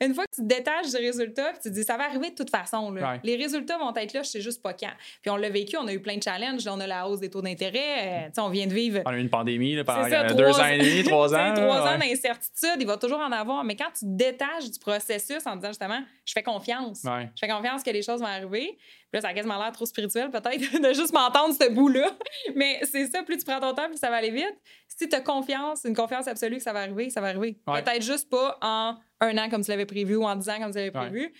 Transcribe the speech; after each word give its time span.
Une 0.00 0.14
fois 0.14 0.24
que 0.26 0.36
tu 0.36 0.42
te 0.42 0.46
détaches 0.46 0.90
du 0.90 0.96
résultat, 0.96 1.50
puis 1.50 1.58
tu 1.62 1.68
te 1.70 1.74
dis, 1.74 1.82
ça 1.82 1.96
va 1.96 2.04
arriver 2.04 2.30
de 2.30 2.34
toute 2.34 2.50
façon. 2.50 2.92
Là. 2.92 3.18
Les 3.24 3.36
résultats 3.36 3.78
vont 3.78 3.94
être 3.94 4.12
là, 4.12 4.22
je 4.22 4.28
sais 4.28 4.40
juste 4.40 4.62
pas 4.62 4.72
quand. 4.72 4.92
Puis 5.22 5.30
on 5.30 5.36
l'a 5.36 5.50
vécu, 5.50 5.76
on 5.76 5.86
a 5.86 5.92
eu 5.92 6.00
plein 6.00 6.16
de 6.16 6.22
challenges. 6.22 6.66
on 6.68 6.78
a 6.78 6.86
la 6.86 7.08
hausse 7.08 7.20
des 7.20 7.30
taux 7.30 7.42
d'intérêt. 7.42 8.28
Euh, 8.28 8.42
on 8.42 8.48
vient 8.48 8.66
de 8.66 8.74
vivre. 8.74 9.00
On 9.06 9.10
a 9.10 9.16
eu 9.16 9.20
une 9.20 9.30
pandémie 9.30 9.74
là, 9.74 9.84
pendant 9.84 10.04
deux 10.04 10.60
ans 10.60 10.66
et 10.66 10.78
demi, 10.78 11.02
trois 11.04 11.34
ans. 11.34 11.54
trois 11.54 11.94
ans 11.94 11.98
d'incertitude, 11.98 12.76
il 12.78 12.86
va 12.86 12.96
toujours 12.96 13.20
en 13.20 13.32
avoir. 13.32 13.64
Mais 13.64 13.74
quand 13.74 13.90
tu 13.92 14.04
te 14.04 14.16
détaches 14.16 14.70
du 14.70 14.78
processus 14.78 15.46
en 15.46 15.56
disant 15.56 15.68
justement, 15.68 16.00
je 16.24 16.32
fais 16.32 16.42
confiance. 16.42 17.02
Je 17.04 17.40
fais 17.40 17.48
confiance 17.48 17.82
que 17.82 17.90
les 17.90 18.02
choses 18.02 18.20
vont 18.20 18.26
arriver. 18.26 18.78
Puis 19.10 19.16
là, 19.16 19.20
ça 19.22 19.28
a 19.28 19.34
quasiment 19.34 19.58
l'air 19.58 19.72
trop 19.72 19.86
spirituel, 19.86 20.30
peut-être, 20.30 20.80
de 20.82 20.92
juste 20.92 21.12
m'entendre 21.14 21.54
ce 21.54 21.70
bout-là. 21.70 22.10
Mais 22.54 22.80
c'est 22.82 23.06
ça, 23.06 23.22
plus 23.22 23.38
tu 23.38 23.44
prends 23.44 23.60
ton 23.60 23.74
temps, 23.74 23.88
plus 23.88 23.96
ça 23.96 24.10
va 24.10 24.16
aller 24.16 24.30
vite. 24.30 24.56
Si 24.86 25.08
tu 25.08 25.16
as 25.16 25.20
confiance, 25.20 25.84
une 25.84 25.96
confiance 25.96 26.28
absolue 26.28 26.56
que 26.56 26.62
ça 26.62 26.72
va 26.72 26.80
arriver, 26.80 27.08
ça 27.08 27.20
va 27.20 27.28
arriver. 27.28 27.58
Peut-être 27.64 28.02
juste 28.02 28.28
pas 28.28 28.58
en 28.60 28.96
un 29.20 29.38
an 29.38 29.48
comme 29.48 29.64
tu 29.64 29.70
l'avais 29.70 29.86
prévu 29.86 30.16
ou 30.16 30.24
en 30.24 30.36
dix 30.36 30.48
ans 30.48 30.58
comme 30.60 30.72
tu 30.72 30.78
l'avais 30.78 30.90
prévu. 30.90 31.32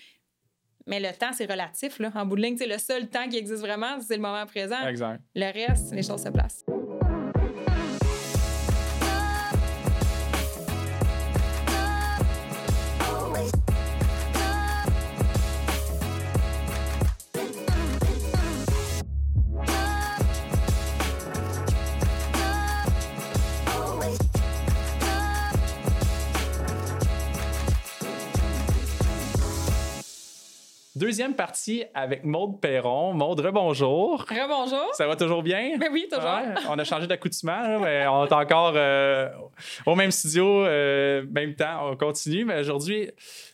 Mais 0.87 0.99
le 0.99 1.15
temps, 1.15 1.31
c'est 1.33 1.45
relatif. 1.45 1.99
Là. 1.99 2.11
En 2.15 2.25
bout 2.25 2.35
de 2.35 2.41
ligne, 2.41 2.57
le 2.59 2.77
seul 2.79 3.07
temps 3.07 3.27
qui 3.29 3.37
existe 3.37 3.61
vraiment, 3.61 3.99
c'est 4.01 4.15
le 4.15 4.21
moment 4.21 4.45
présent. 4.47 4.87
Exact. 4.87 5.21
Le 5.35 5.51
reste, 5.53 5.93
les 5.93 6.01
choses 6.01 6.23
se 6.23 6.29
placent. 6.29 6.65
Deuxième 31.09 31.33
partie 31.33 31.85
avec 31.95 32.23
Maude 32.23 32.61
Perron. 32.61 33.15
Maude, 33.15 33.39
rebonjour. 33.39 34.27
Rebonjour. 34.29 34.93
Ça 34.93 35.07
va 35.07 35.15
toujours 35.15 35.41
bien? 35.41 35.75
Ben 35.79 35.89
oui, 35.91 36.05
toujours. 36.07 36.29
on 36.69 36.77
a 36.77 36.83
changé 36.83 37.07
d'accoutrement, 37.07 37.79
mais 37.79 38.05
on 38.05 38.27
est 38.27 38.31
encore 38.31 38.73
euh, 38.75 39.27
au 39.87 39.95
même 39.95 40.11
studio, 40.11 40.45
euh, 40.45 41.25
même 41.31 41.55
temps. 41.55 41.89
On 41.89 41.95
continue, 41.95 42.45
mais 42.45 42.59
aujourd'hui, 42.59 43.09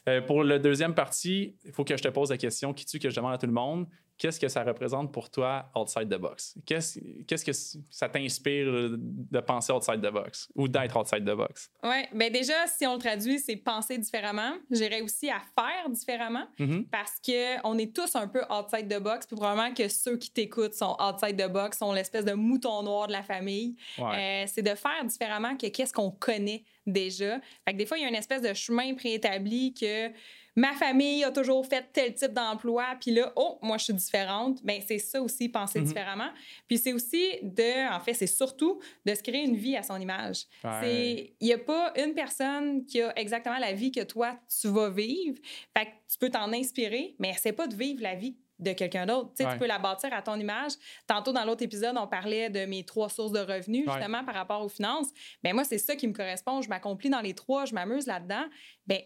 euh, 0.09 0.19
pour 0.19 0.43
la 0.43 0.59
deuxième 0.59 0.93
partie, 0.93 1.55
il 1.63 1.71
faut 1.71 1.85
que 1.85 1.95
je 1.95 2.03
te 2.03 2.09
pose 2.09 2.29
la 2.29 2.37
question 2.37 2.73
qui 2.73 2.85
tue 2.85 2.99
que 2.99 3.09
je 3.09 3.15
demande 3.15 3.35
à 3.35 3.37
tout 3.37 3.47
le 3.47 3.53
monde 3.53 3.87
qu'est-ce 4.17 4.39
que 4.39 4.47
ça 4.47 4.63
représente 4.63 5.11
pour 5.11 5.29
toi 5.29 5.65
outside 5.75 6.09
the 6.09 6.17
box? 6.17 6.55
Qu'est-ce, 6.65 6.99
qu'est-ce 7.27 7.45
que 7.45 7.81
ça 7.89 8.09
t'inspire 8.09 8.67
de 8.67 9.39
penser 9.39 9.73
outside 9.73 10.01
the 10.01 10.11
box 10.11 10.49
ou 10.55 10.67
d'être 10.67 10.97
outside 10.97 11.23
the 11.23 11.35
box? 11.35 11.69
Oui, 11.83 12.03
bien 12.13 12.29
déjà, 12.29 12.67
si 12.67 12.85
on 12.85 12.93
le 12.93 12.99
traduit, 12.99 13.39
c'est 13.39 13.55
penser 13.55 13.97
différemment. 13.97 14.53
J'ai 14.71 14.87
réussi 14.87 15.29
à 15.29 15.39
faire 15.39 15.89
différemment 15.89 16.47
mm-hmm. 16.59 16.87
parce 16.89 17.19
qu'on 17.25 17.77
est 17.77 17.95
tous 17.95 18.15
un 18.15 18.27
peu 18.27 18.41
outside 18.49 18.87
the 18.87 19.01
box. 19.01 19.25
Puis 19.27 19.35
probablement 19.35 19.73
que 19.73 19.87
ceux 19.87 20.17
qui 20.17 20.31
t'écoutent 20.31 20.73
sont 20.73 20.95
outside 20.99 21.37
the 21.37 21.51
box, 21.51 21.77
sont 21.77 21.93
l'espèce 21.93 22.25
de 22.25 22.33
mouton 22.33 22.83
noir 22.83 23.07
de 23.07 23.11
la 23.11 23.23
famille. 23.23 23.75
Euh, 23.99 24.43
c'est 24.47 24.61
de 24.61 24.75
faire 24.75 25.03
différemment 25.05 25.55
que 25.57 25.67
qu'est-ce 25.67 25.93
qu'on 25.93 26.11
connaît 26.11 26.63
déjà. 26.85 27.39
Fait 27.65 27.73
que 27.73 27.77
des 27.77 27.85
fois, 27.85 27.97
il 27.97 28.03
y 28.03 28.05
a 28.05 28.09
une 28.09 28.15
espèce 28.15 28.41
de 28.41 28.53
chemin 28.53 28.93
préétabli 28.95 29.73
que 29.73 30.11
ma 30.55 30.73
famille 30.73 31.23
a 31.23 31.31
toujours 31.31 31.65
fait 31.65 31.85
tel 31.91 32.13
type 32.13 32.33
d'emploi, 32.33 32.95
puis 32.99 33.11
là, 33.11 33.31
oh, 33.35 33.59
moi, 33.61 33.77
je 33.77 33.85
suis 33.85 33.93
différente. 33.93 34.63
Bien, 34.63 34.79
c'est 34.85 34.99
ça 34.99 35.21
aussi, 35.21 35.49
penser 35.49 35.79
mhm. 35.79 35.87
différemment. 35.87 36.29
Puis 36.67 36.77
c'est 36.77 36.93
aussi 36.93 37.39
de, 37.41 37.93
en 37.93 37.99
fait, 37.99 38.13
c'est 38.13 38.27
surtout 38.27 38.79
de 39.05 39.13
se 39.13 39.21
créer 39.21 39.43
une 39.43 39.57
vie 39.57 39.75
à 39.75 39.83
son 39.83 39.99
image. 39.99 40.45
Il 40.83 41.33
n'y 41.41 41.53
a 41.53 41.57
pas 41.57 41.93
une 41.97 42.13
personne 42.13 42.85
qui 42.85 43.01
a 43.01 43.17
exactement 43.19 43.57
la 43.57 43.73
vie 43.73 43.91
que 43.91 44.03
toi, 44.03 44.37
tu 44.61 44.67
vas 44.69 44.89
vivre. 44.89 45.37
Fait 45.77 45.85
que 45.85 45.91
tu 46.11 46.17
peux 46.19 46.29
t'en 46.29 46.51
inspirer, 46.53 47.15
mais 47.19 47.33
c'est 47.37 47.53
pas 47.53 47.67
de 47.67 47.75
vivre 47.75 48.01
la 48.01 48.15
vie 48.15 48.37
de 48.59 48.71
quelqu'un 48.71 49.05
d'autre. 49.05 49.31
Tu 49.37 49.45
peux 49.57 49.67
la 49.67 49.79
bâtir 49.79 50.13
à 50.13 50.21
ton 50.21 50.39
image. 50.39 50.73
Tantôt, 51.07 51.33
dans 51.33 51.43
l'autre 51.43 51.63
épisode, 51.63 51.97
on 51.97 52.07
parlait 52.07 52.49
de 52.49 52.65
mes 52.65 52.83
trois 52.83 53.09
sources 53.09 53.31
de 53.31 53.39
revenus, 53.39 53.85
justement, 53.85 54.23
par 54.23 54.35
rapport 54.35 54.63
aux 54.63 54.69
finances. 54.69 55.09
Bien, 55.43 55.53
moi, 55.53 55.63
c'est 55.63 55.77
ça 55.77 55.95
qui 55.95 56.07
me 56.07 56.13
correspond. 56.13 56.61
Je 56.61 56.69
m'accomplis 56.69 57.09
dans 57.09 57.21
les 57.21 57.33
trois, 57.33 57.65
je 57.65 57.73
m'amuse 57.73 58.07
là-dedans. 58.07 58.45
Bien, 58.87 58.99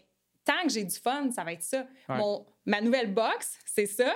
tant 0.44 0.62
que 0.64 0.70
j'ai 0.70 0.84
du 0.84 0.96
fun, 0.96 1.30
ça 1.30 1.44
va 1.44 1.52
être 1.52 1.62
ça. 1.62 1.86
Mon, 2.08 2.46
ma 2.66 2.80
nouvelle 2.80 3.12
box, 3.12 3.58
c'est 3.64 3.86
ça. 3.86 4.12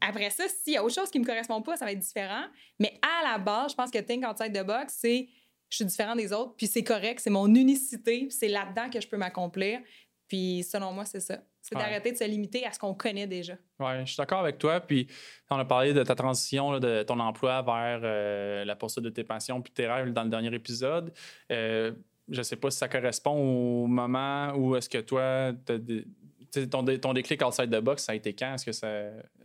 après 0.00 0.30
ça, 0.30 0.44
s'il 0.48 0.74
y 0.74 0.76
a 0.76 0.84
autre 0.84 0.94
chose 0.94 1.10
qui 1.10 1.18
me 1.18 1.24
correspond 1.24 1.62
pas, 1.62 1.76
ça 1.76 1.84
va 1.84 1.92
être 1.92 1.98
différent. 1.98 2.44
Mais 2.78 2.98
à 3.02 3.32
la 3.32 3.38
base, 3.38 3.72
je 3.72 3.76
pense 3.76 3.90
que 3.90 3.98
Think 3.98 4.26
Outside 4.26 4.52
the 4.52 4.64
Box, 4.64 4.96
c'est 4.98 5.28
je 5.70 5.76
suis 5.76 5.84
différent 5.84 6.16
des 6.16 6.32
autres, 6.32 6.54
puis 6.56 6.66
c'est 6.66 6.82
correct, 6.82 7.20
c'est 7.20 7.30
mon 7.30 7.54
unicité, 7.54 8.28
c'est 8.30 8.48
là-dedans 8.48 8.88
que 8.88 9.00
je 9.00 9.06
peux 9.08 9.18
m'accomplir. 9.18 9.80
Puis 10.28 10.62
selon 10.62 10.92
moi, 10.92 11.04
c'est 11.04 11.20
ça. 11.20 11.38
C'est 11.60 11.74
d'arrêter 11.74 12.12
de 12.12 12.16
se 12.16 12.24
limiter 12.24 12.64
à 12.64 12.72
ce 12.72 12.78
qu'on 12.78 12.94
connaît 12.94 13.26
déjà. 13.26 13.54
Oui, 13.78 14.00
je 14.00 14.06
suis 14.06 14.16
d'accord 14.16 14.40
avec 14.40 14.58
toi. 14.58 14.80
Puis 14.80 15.06
on 15.50 15.58
a 15.58 15.64
parlé 15.66 15.92
de 15.92 16.02
ta 16.02 16.14
transition, 16.14 16.78
de 16.78 17.02
ton 17.02 17.18
emploi 17.20 17.60
vers 17.60 18.00
euh, 18.02 18.64
la 18.64 18.74
poursuite 18.74 19.04
de 19.04 19.10
tes 19.10 19.24
passions 19.24 19.60
puis 19.60 19.72
tes 19.72 19.86
rêves 19.86 20.12
dans 20.12 20.22
le 20.24 20.30
dernier 20.30 20.54
épisode. 20.54 21.12
Euh, 21.52 21.92
je 22.28 22.42
sais 22.42 22.56
pas 22.56 22.70
si 22.70 22.78
ça 22.78 22.88
correspond 22.88 23.32
au 23.32 23.86
moment 23.86 24.52
où 24.54 24.76
est-ce 24.76 24.88
que 24.88 24.98
toi, 24.98 25.52
ton, 26.70 26.84
ton 26.98 27.12
déclic 27.12 27.44
outside 27.44 27.70
the 27.70 27.80
box, 27.80 28.04
ça 28.04 28.12
a 28.12 28.14
été 28.14 28.34
quand? 28.34 28.54
Est-ce 28.54 28.64
que, 28.64 28.72
ça, 28.72 28.88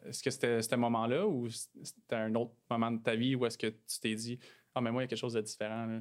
est-ce 0.06 0.24
que 0.24 0.30
c'était 0.30 0.62
ce 0.62 0.76
moment-là 0.76 1.26
ou 1.26 1.50
c'était 1.50 2.16
un 2.16 2.34
autre 2.36 2.54
moment 2.70 2.92
de 2.92 3.02
ta 3.02 3.16
vie 3.16 3.36
où 3.36 3.46
est-ce 3.46 3.58
que 3.58 3.68
tu 3.68 4.00
t'es 4.02 4.16
dit, 4.16 4.40
ah, 4.76 4.82
mais 4.82 4.92
moi, 4.92 5.02
il 5.02 5.06
y 5.06 5.08
a 5.08 5.08
quelque 5.08 5.20
chose 5.20 5.34
de 5.34 5.42
différent? 5.42 5.86
Là? 5.86 6.00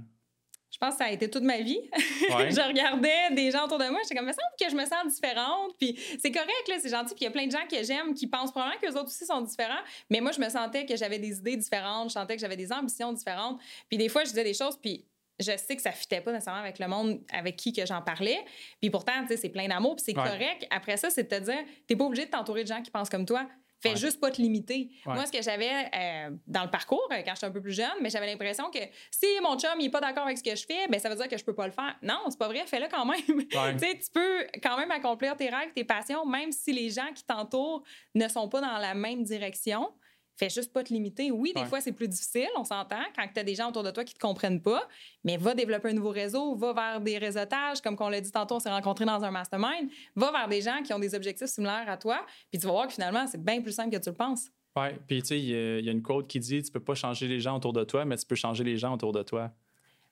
Je 0.72 0.78
pense 0.78 0.94
que 0.94 0.98
ça 0.98 1.04
a 1.04 1.10
été 1.10 1.28
toute 1.28 1.42
ma 1.42 1.60
vie. 1.60 1.80
je 1.92 2.66
regardais 2.66 3.34
des 3.34 3.50
gens 3.50 3.66
autour 3.66 3.78
de 3.78 3.90
moi, 3.90 4.00
j'étais 4.02 4.14
comme, 4.14 4.26
me 4.26 4.32
semble 4.32 4.42
que 4.58 4.70
je 4.70 4.74
me 4.74 4.86
sens 4.86 5.14
différente. 5.14 5.74
Puis 5.78 5.98
c'est 6.18 6.32
correct, 6.32 6.68
là, 6.68 6.76
c'est 6.80 6.88
gentil. 6.88 7.14
Puis 7.14 7.24
il 7.24 7.24
y 7.24 7.26
a 7.26 7.30
plein 7.30 7.46
de 7.46 7.52
gens 7.52 7.66
que 7.70 7.82
j'aime 7.84 8.14
qui 8.14 8.26
pensent 8.26 8.50
probablement 8.50 8.80
que 8.80 8.86
les 8.86 8.96
autres 8.96 9.08
aussi 9.08 9.26
sont 9.26 9.42
différents. 9.42 9.82
Mais 10.08 10.20
moi, 10.20 10.32
je 10.32 10.40
me 10.40 10.48
sentais 10.48 10.86
que 10.86 10.96
j'avais 10.96 11.18
des 11.18 11.38
idées 11.38 11.58
différentes, 11.58 12.08
je 12.08 12.14
sentais 12.14 12.36
que 12.36 12.40
j'avais 12.40 12.56
des 12.56 12.72
ambitions 12.72 13.12
différentes. 13.12 13.60
Puis 13.88 13.98
des 13.98 14.08
fois, 14.08 14.24
je 14.24 14.30
disais 14.30 14.44
des 14.44 14.54
choses, 14.54 14.78
puis 14.78 15.04
je 15.42 15.56
sais 15.56 15.76
que 15.76 15.82
ça 15.82 15.92
fitait 15.92 16.20
pas 16.20 16.32
nécessairement 16.32 16.60
avec 16.60 16.78
le 16.78 16.88
monde 16.88 17.20
avec 17.32 17.56
qui 17.56 17.72
que 17.72 17.84
j'en 17.84 18.02
parlais. 18.02 18.38
Puis 18.80 18.90
pourtant, 18.90 19.12
tu 19.22 19.28
sais, 19.28 19.36
c'est 19.36 19.48
plein 19.48 19.68
d'amour, 19.68 19.96
puis 19.96 20.04
c'est 20.06 20.14
correct. 20.14 20.66
Après 20.70 20.96
ça, 20.96 21.10
c'est 21.10 21.24
de 21.24 21.28
te 21.28 21.42
dire, 21.42 21.58
t'es 21.86 21.96
pas 21.96 22.04
obligé 22.04 22.26
de 22.26 22.30
t'entourer 22.30 22.62
de 22.62 22.68
gens 22.68 22.82
qui 22.82 22.90
pensent 22.90 23.10
comme 23.10 23.26
toi. 23.26 23.46
Fais 23.82 23.96
juste 23.96 24.20
pas 24.20 24.30
te 24.30 24.40
limiter. 24.40 24.90
Moi, 25.06 25.26
ce 25.26 25.32
que 25.32 25.42
j'avais 25.42 25.70
euh, 25.70 26.30
dans 26.46 26.62
le 26.62 26.70
parcours, 26.70 27.08
euh, 27.10 27.16
quand 27.24 27.34
j'étais 27.34 27.46
un 27.46 27.50
peu 27.50 27.60
plus 27.60 27.72
jeune, 27.72 27.90
mais 28.00 28.10
j'avais 28.10 28.26
l'impression 28.26 28.70
que 28.70 28.78
si 29.10 29.26
mon 29.42 29.58
chum 29.58 29.72
il 29.80 29.86
est 29.86 29.90
pas 29.90 30.00
d'accord 30.00 30.24
avec 30.24 30.38
ce 30.38 30.44
que 30.44 30.54
je 30.54 30.64
fais, 30.64 30.86
ben 30.88 31.00
ça 31.00 31.08
veut 31.08 31.16
dire 31.16 31.26
que 31.26 31.36
je 31.36 31.44
peux 31.44 31.54
pas 31.54 31.66
le 31.66 31.72
faire. 31.72 31.96
Non, 32.00 32.20
c'est 32.28 32.38
pas 32.38 32.46
vrai, 32.46 32.62
fais-le 32.64 32.86
quand 32.88 33.04
même. 33.04 33.20
tu 33.80 34.10
peux 34.14 34.46
quand 34.62 34.78
même 34.78 34.92
accomplir 34.92 35.36
tes 35.36 35.48
rêves, 35.48 35.72
tes 35.74 35.82
passions, 35.82 36.24
même 36.24 36.52
si 36.52 36.72
les 36.72 36.90
gens 36.90 37.12
qui 37.12 37.24
t'entourent 37.24 37.82
ne 38.14 38.28
sont 38.28 38.48
pas 38.48 38.60
dans 38.60 38.78
la 38.78 38.94
même 38.94 39.24
direction. 39.24 39.92
Fais 40.36 40.48
juste 40.48 40.72
pas 40.72 40.82
te 40.82 40.92
limiter. 40.92 41.30
Oui, 41.30 41.52
des 41.54 41.64
fois, 41.66 41.80
c'est 41.80 41.92
plus 41.92 42.08
difficile, 42.08 42.48
on 42.56 42.64
s'entend, 42.64 43.02
quand 43.14 43.26
tu 43.32 43.40
as 43.40 43.44
des 43.44 43.54
gens 43.54 43.68
autour 43.68 43.82
de 43.82 43.90
toi 43.90 44.02
qui 44.02 44.14
te 44.14 44.18
comprennent 44.18 44.62
pas, 44.62 44.88
mais 45.24 45.36
va 45.36 45.54
développer 45.54 45.90
un 45.90 45.92
nouveau 45.92 46.10
réseau, 46.10 46.54
va 46.54 46.72
vers 46.72 47.00
des 47.00 47.18
réseautages, 47.18 47.80
comme 47.80 47.96
on 48.00 48.08
l'a 48.08 48.20
dit 48.20 48.32
tantôt, 48.32 48.56
on 48.56 48.60
s'est 48.60 48.70
rencontrés 48.70 49.04
dans 49.04 49.22
un 49.22 49.30
mastermind, 49.30 49.88
va 50.16 50.32
vers 50.32 50.48
des 50.48 50.62
gens 50.62 50.82
qui 50.82 50.92
ont 50.92 50.98
des 50.98 51.14
objectifs 51.14 51.48
similaires 51.48 51.88
à 51.88 51.96
toi, 51.96 52.24
puis 52.50 52.58
tu 52.58 52.66
vas 52.66 52.72
voir 52.72 52.86
que 52.86 52.94
finalement, 52.94 53.26
c'est 53.26 53.42
bien 53.42 53.60
plus 53.60 53.72
simple 53.72 53.90
que 53.96 54.02
tu 54.02 54.08
le 54.08 54.16
penses. 54.16 54.48
Oui, 54.74 54.86
puis 55.06 55.20
tu 55.20 55.28
sais, 55.28 55.38
il 55.38 55.84
y, 55.84 55.88
a 55.88 55.92
une 55.92 56.02
quote 56.02 56.26
qui 56.26 56.40
dit 56.40 56.62
Tu 56.62 56.72
peux 56.72 56.80
pas 56.80 56.94
changer 56.94 57.28
les 57.28 57.40
gens 57.40 57.56
autour 57.56 57.74
de 57.74 57.84
toi, 57.84 58.04
mais 58.04 58.16
tu 58.16 58.24
peux 58.24 58.34
changer 58.34 58.64
les 58.64 58.78
gens 58.78 58.94
autour 58.94 59.12
de 59.12 59.22
toi. 59.22 59.50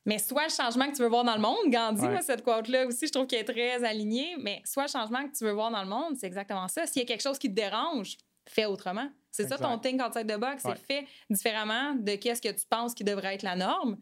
Mais 0.05 0.19
soit 0.19 0.45
le 0.45 0.51
changement 0.53 0.91
que 0.91 0.97
tu 0.97 1.03
veux 1.03 1.09
voir 1.09 1.25
dans 1.25 1.35
le 1.35 1.41
monde, 1.41 1.69
Gandhi, 1.69 2.09
moi, 2.09 2.23
cette 2.23 2.43
quote-là 2.43 2.87
aussi, 2.87 3.07
je 3.07 3.13
trouve 3.13 3.27
qu'elle 3.27 3.41
est 3.41 3.45
très 3.45 3.85
alignée, 3.85 4.35
mais 4.41 4.63
soit 4.65 4.85
le 4.85 4.89
changement 4.89 5.27
que 5.29 5.37
tu 5.37 5.45
veux 5.45 5.53
voir 5.53 5.71
dans 5.71 5.83
le 5.83 5.89
monde, 5.89 6.17
c'est 6.17 6.27
exactement 6.27 6.69
ça. 6.69 6.87
S'il 6.87 7.03
y 7.03 7.05
a 7.05 7.09
quelque 7.09 7.23
chose 7.23 7.39
qui 7.39 7.49
te 7.49 7.55
dérange, 7.55 8.17
fais 8.47 8.65
autrement. 8.65 9.09
C'est 9.31 9.49
ça 9.49 9.59
ton 9.59 9.79
think 9.79 10.01
outside 10.03 10.27
the 10.27 10.39
box, 10.39 10.63
c'est 10.63 10.79
fait 10.79 11.07
différemment 11.29 11.95
de 11.95 12.17
qu'est-ce 12.17 12.43
que 12.43 12.49
tu 12.49 12.67
penses 12.69 12.95
qui 12.95 13.05
devrait 13.05 13.35
être 13.35 13.43
la 13.43 13.57
norme. 13.57 13.97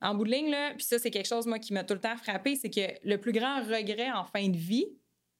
En 0.00 0.14
bout 0.14 0.24
de 0.24 0.30
ligne, 0.30 0.50
là, 0.50 0.74
puis 0.74 0.84
ça, 0.84 0.98
c'est 0.98 1.10
quelque 1.10 1.26
chose, 1.26 1.46
moi, 1.46 1.58
qui 1.58 1.72
m'a 1.72 1.82
tout 1.82 1.94
le 1.94 2.00
temps 2.00 2.16
frappé, 2.16 2.54
c'est 2.54 2.70
que 2.70 2.94
le 3.02 3.18
plus 3.18 3.32
grand 3.32 3.60
regret 3.62 4.10
en 4.12 4.24
fin 4.24 4.48
de 4.48 4.56
vie 4.56 4.86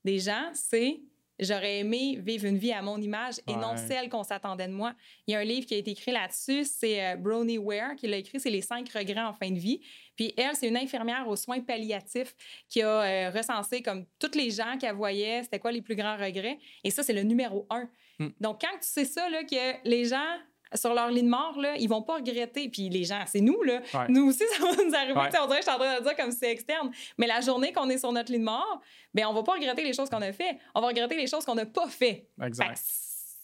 des 0.05 0.19
gens, 0.19 0.51
c'est 0.53 1.01
j'aurais 1.39 1.79
aimé 1.79 2.19
vivre 2.21 2.47
une 2.47 2.59
vie 2.59 2.73
à 2.73 2.83
mon 2.83 3.01
image 3.01 3.35
et 3.47 3.55
non 3.55 3.77
celle 3.77 4.09
qu'on 4.09 4.25
s'attendait 4.25 4.67
de 4.67 4.73
moi. 4.73 4.95
Il 5.27 5.33
y 5.33 5.35
a 5.37 5.39
un 5.39 5.45
livre 5.45 5.67
qui 5.67 5.75
a 5.75 5.77
été 5.77 5.93
écrit 5.93 6.11
là-dessus, 6.11 6.65
c'est 6.65 7.05
euh, 7.05 7.17
Brony 7.17 7.59
Ware 7.59 7.95
qui 7.97 8.07
l'a 8.09 8.17
écrit, 8.17 8.41
c'est 8.41 8.51
Les 8.51 8.63
cinq 8.63 8.89
regrets 8.93 9.23
en 9.23 9.33
fin 9.33 9.51
de 9.51 9.59
vie. 9.59 9.81
Puis 10.17 10.35
elle, 10.37 10.55
c'est 10.55 10.69
une 10.69 10.77
infirmière 10.77 11.29
aux 11.29 11.37
soins 11.37 11.61
palliatifs 11.61 12.35
qui 12.69 12.83
a 12.83 13.03
euh, 13.03 13.31
recensé 13.31 13.83
comme 13.83 14.05
toutes 14.19 14.35
les 14.35 14.51
gens 14.51 14.77
qu'elle 14.79 14.97
voyait, 14.97 15.43
c'était 15.45 15.61
quoi 15.61 15.71
les 15.71 15.83
plus 15.83 15.95
grands 15.95 16.17
regrets. 16.17 16.59
Et 16.83 16.91
ça, 16.91 17.03
c'est 17.03 17.13
le 17.13 17.23
numéro 17.23 17.67
un. 17.71 17.89
Hmm. 18.19 18.29
Donc, 18.41 18.61
quand 18.61 18.77
tu 18.81 18.89
sais 18.89 19.05
ça, 19.05 19.29
là, 19.29 19.45
que 19.45 19.89
les 19.89 20.05
gens 20.05 20.37
sur 20.75 20.93
leur 20.93 21.11
lit 21.11 21.23
de 21.23 21.29
mort, 21.29 21.59
là, 21.59 21.77
ils 21.77 21.89
vont 21.89 22.03
pas 22.03 22.17
regretter. 22.17 22.69
Puis 22.69 22.89
les 22.89 23.05
gens, 23.05 23.23
c'est 23.27 23.41
nous, 23.41 23.63
là. 23.63 23.81
Nous 24.09 24.29
aussi, 24.29 24.45
ça 24.59 24.65
va 24.65 24.85
nous 24.85 24.95
arriver. 24.95 25.15
On 25.17 25.47
dirait 25.47 25.59
je 25.59 25.63
suis 25.63 25.73
en 25.73 25.79
train 25.79 25.99
de 25.99 26.03
dire 26.03 26.17
comme 26.17 26.31
si 26.31 26.39
c'est 26.39 26.51
externe. 26.51 26.91
Mais 27.17 27.27
la 27.27 27.41
journée 27.41 27.73
qu'on 27.73 27.89
est 27.89 27.99
sur 27.99 28.13
notre 28.13 28.33
lit 28.33 28.39
de 28.39 28.45
mort, 28.45 28.81
ben 29.15 29.27
on 29.27 29.33
va 29.33 29.43
pas 29.43 29.53
regretter 29.53 29.83
les 29.83 29.93
choses 29.93 30.11
qu'on 30.11 30.23
a 30.23 30.33
fait. 30.33 30.59
On 30.75 30.81
va 30.81 30.89
regretter 30.89 31.17
les 31.17 31.27
choses 31.27 31.45
qu'on 31.45 31.55
n'a 31.55 31.67
pas 31.67 31.89
fait. 31.89 32.29
Exact. 32.43 32.79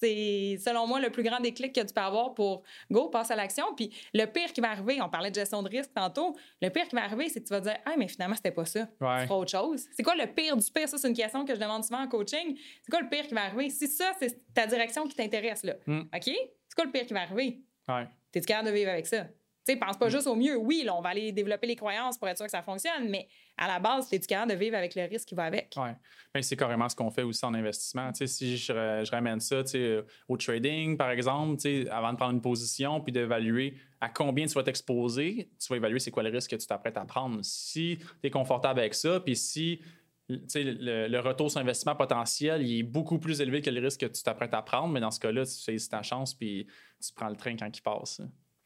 C'est, 0.04 0.58
selon 0.58 0.86
moi, 0.86 1.00
le 1.00 1.10
plus 1.10 1.22
grand 1.22 1.40
déclic 1.40 1.74
que 1.74 1.80
tu 1.80 1.94
peux 1.94 2.00
avoir 2.00 2.34
pour 2.34 2.62
go, 2.90 3.08
passe 3.08 3.30
à 3.30 3.36
l'action. 3.36 3.74
Puis 3.74 3.90
le 4.12 4.26
pire 4.26 4.52
qui 4.52 4.60
va 4.60 4.70
arriver, 4.70 5.00
on 5.00 5.08
parlait 5.08 5.30
de 5.30 5.34
gestion 5.34 5.62
de 5.62 5.68
risque 5.68 5.92
tantôt, 5.94 6.36
le 6.60 6.68
pire 6.68 6.86
qui 6.88 6.94
va 6.94 7.04
arriver, 7.04 7.28
c'est 7.28 7.40
que 7.40 7.46
tu 7.46 7.54
vas 7.54 7.60
dire, 7.60 7.76
ah, 7.84 7.94
mais 7.96 8.08
finalement, 8.08 8.36
c'était 8.36 8.50
pas 8.50 8.64
ça. 8.64 8.86
C'est 9.00 9.30
autre 9.30 9.50
chose. 9.50 9.86
C'est 9.96 10.02
quoi 10.02 10.14
le 10.14 10.26
pire 10.26 10.56
du 10.56 10.70
pire? 10.70 10.88
Ça, 10.88 10.98
c'est 10.98 11.08
une 11.08 11.16
question 11.16 11.44
que 11.44 11.54
je 11.54 11.60
demande 11.60 11.84
souvent 11.84 12.02
en 12.02 12.08
coaching. 12.08 12.56
C'est 12.82 12.90
quoi 12.90 13.00
le 13.00 13.08
pire 13.08 13.26
qui 13.26 13.34
va 13.34 13.44
arriver? 13.44 13.70
Si 13.70 13.88
ça, 13.88 14.12
c'est 14.18 14.52
ta 14.52 14.66
direction 14.66 15.06
qui 15.06 15.14
t'intéresse, 15.14 15.64
là. 15.64 15.74
Hmm. 15.86 16.02
OK? 16.14 16.24
C'est 16.24 16.74
quoi 16.74 16.84
le 16.84 16.90
pire 16.90 17.06
qui 17.06 17.14
va 17.14 17.22
arriver? 17.22 17.60
Ouais. 17.88 18.06
T'es-tu 18.32 18.46
capable 18.46 18.68
de 18.68 18.74
vivre 18.74 18.90
avec 18.90 19.06
ça? 19.06 19.26
Tu 19.66 19.78
pense 19.78 19.96
pas 19.96 20.06
mm. 20.06 20.10
juste 20.10 20.26
au 20.26 20.34
mieux. 20.34 20.56
Oui, 20.56 20.82
là, 20.84 20.94
on 20.94 21.00
va 21.00 21.10
aller 21.10 21.32
développer 21.32 21.66
les 21.66 21.76
croyances 21.76 22.18
pour 22.18 22.28
être 22.28 22.36
sûr 22.36 22.46
que 22.46 22.50
ça 22.50 22.62
fonctionne, 22.62 23.08
mais 23.08 23.28
à 23.56 23.66
la 23.66 23.78
base, 23.78 24.08
capable 24.26 24.52
de 24.52 24.56
vivre 24.56 24.76
avec 24.76 24.94
le 24.94 25.04
risque 25.04 25.28
qui 25.28 25.34
va 25.34 25.44
avec? 25.44 25.72
Oui. 25.76 25.88
Ben, 26.34 26.42
c'est 26.42 26.56
carrément 26.56 26.88
ce 26.88 26.96
qu'on 26.96 27.10
fait 27.10 27.22
aussi 27.22 27.44
en 27.44 27.54
investissement. 27.54 28.10
Si 28.12 28.58
je, 28.58 29.10
ramène 29.10 29.40
ça 29.40 29.64
sais, 29.64 30.04
au 30.28 30.36
trading, 30.36 30.96
par 30.96 31.10
exemple, 31.10 31.56
avant 31.90 32.12
de 32.12 32.16
prendre 32.16 32.34
une 32.34 32.42
position 32.42 33.00
puis 33.00 33.12
d'évaluer 33.12 33.74
à 34.00 34.08
combien 34.08 34.46
tu 34.46 34.54
vas 34.54 34.62
t'exposer, 34.62 35.50
tu 35.58 35.68
vas 35.68 35.76
évaluer 35.76 35.98
c'est 35.98 36.10
quoi 36.10 36.22
le 36.22 36.30
risque 36.30 36.50
que 36.50 36.56
tu 36.56 36.66
t'apprêtes 36.66 36.96
à 36.96 37.04
prendre. 37.04 37.38
Si 37.42 37.98
tu 38.20 38.26
es 38.26 38.30
confortable 38.30 38.80
avec 38.80 38.94
ça, 38.94 39.20
puis 39.20 39.36
si 39.36 39.80
le, 40.28 41.08
le, 41.08 41.20
retour 41.20 41.50
sur 41.50 41.60
investissement 41.60 41.94
potentiel 41.94 42.62
il 42.62 42.78
est 42.78 42.82
beaucoup 42.82 43.18
plus 43.18 43.42
élevé 43.42 43.60
que 43.60 43.68
le 43.68 43.80
risque 43.80 44.00
que 44.00 44.06
tu 44.06 44.22
t'apprêtes 44.22 44.54
à 44.54 44.62
prendre, 44.62 44.88
mais 44.88 45.00
dans 45.00 45.10
ce 45.10 45.20
cas-là, 45.20 45.44
tu 45.44 45.52
saisis 45.52 45.88
ta 45.88 46.02
chance 46.02 46.34
puis 46.34 46.66
tu 47.00 47.12
prends 47.14 47.28
le 47.28 47.36
train 47.36 47.56
quand 47.56 47.76
il 47.76 47.82
passe 47.82 48.20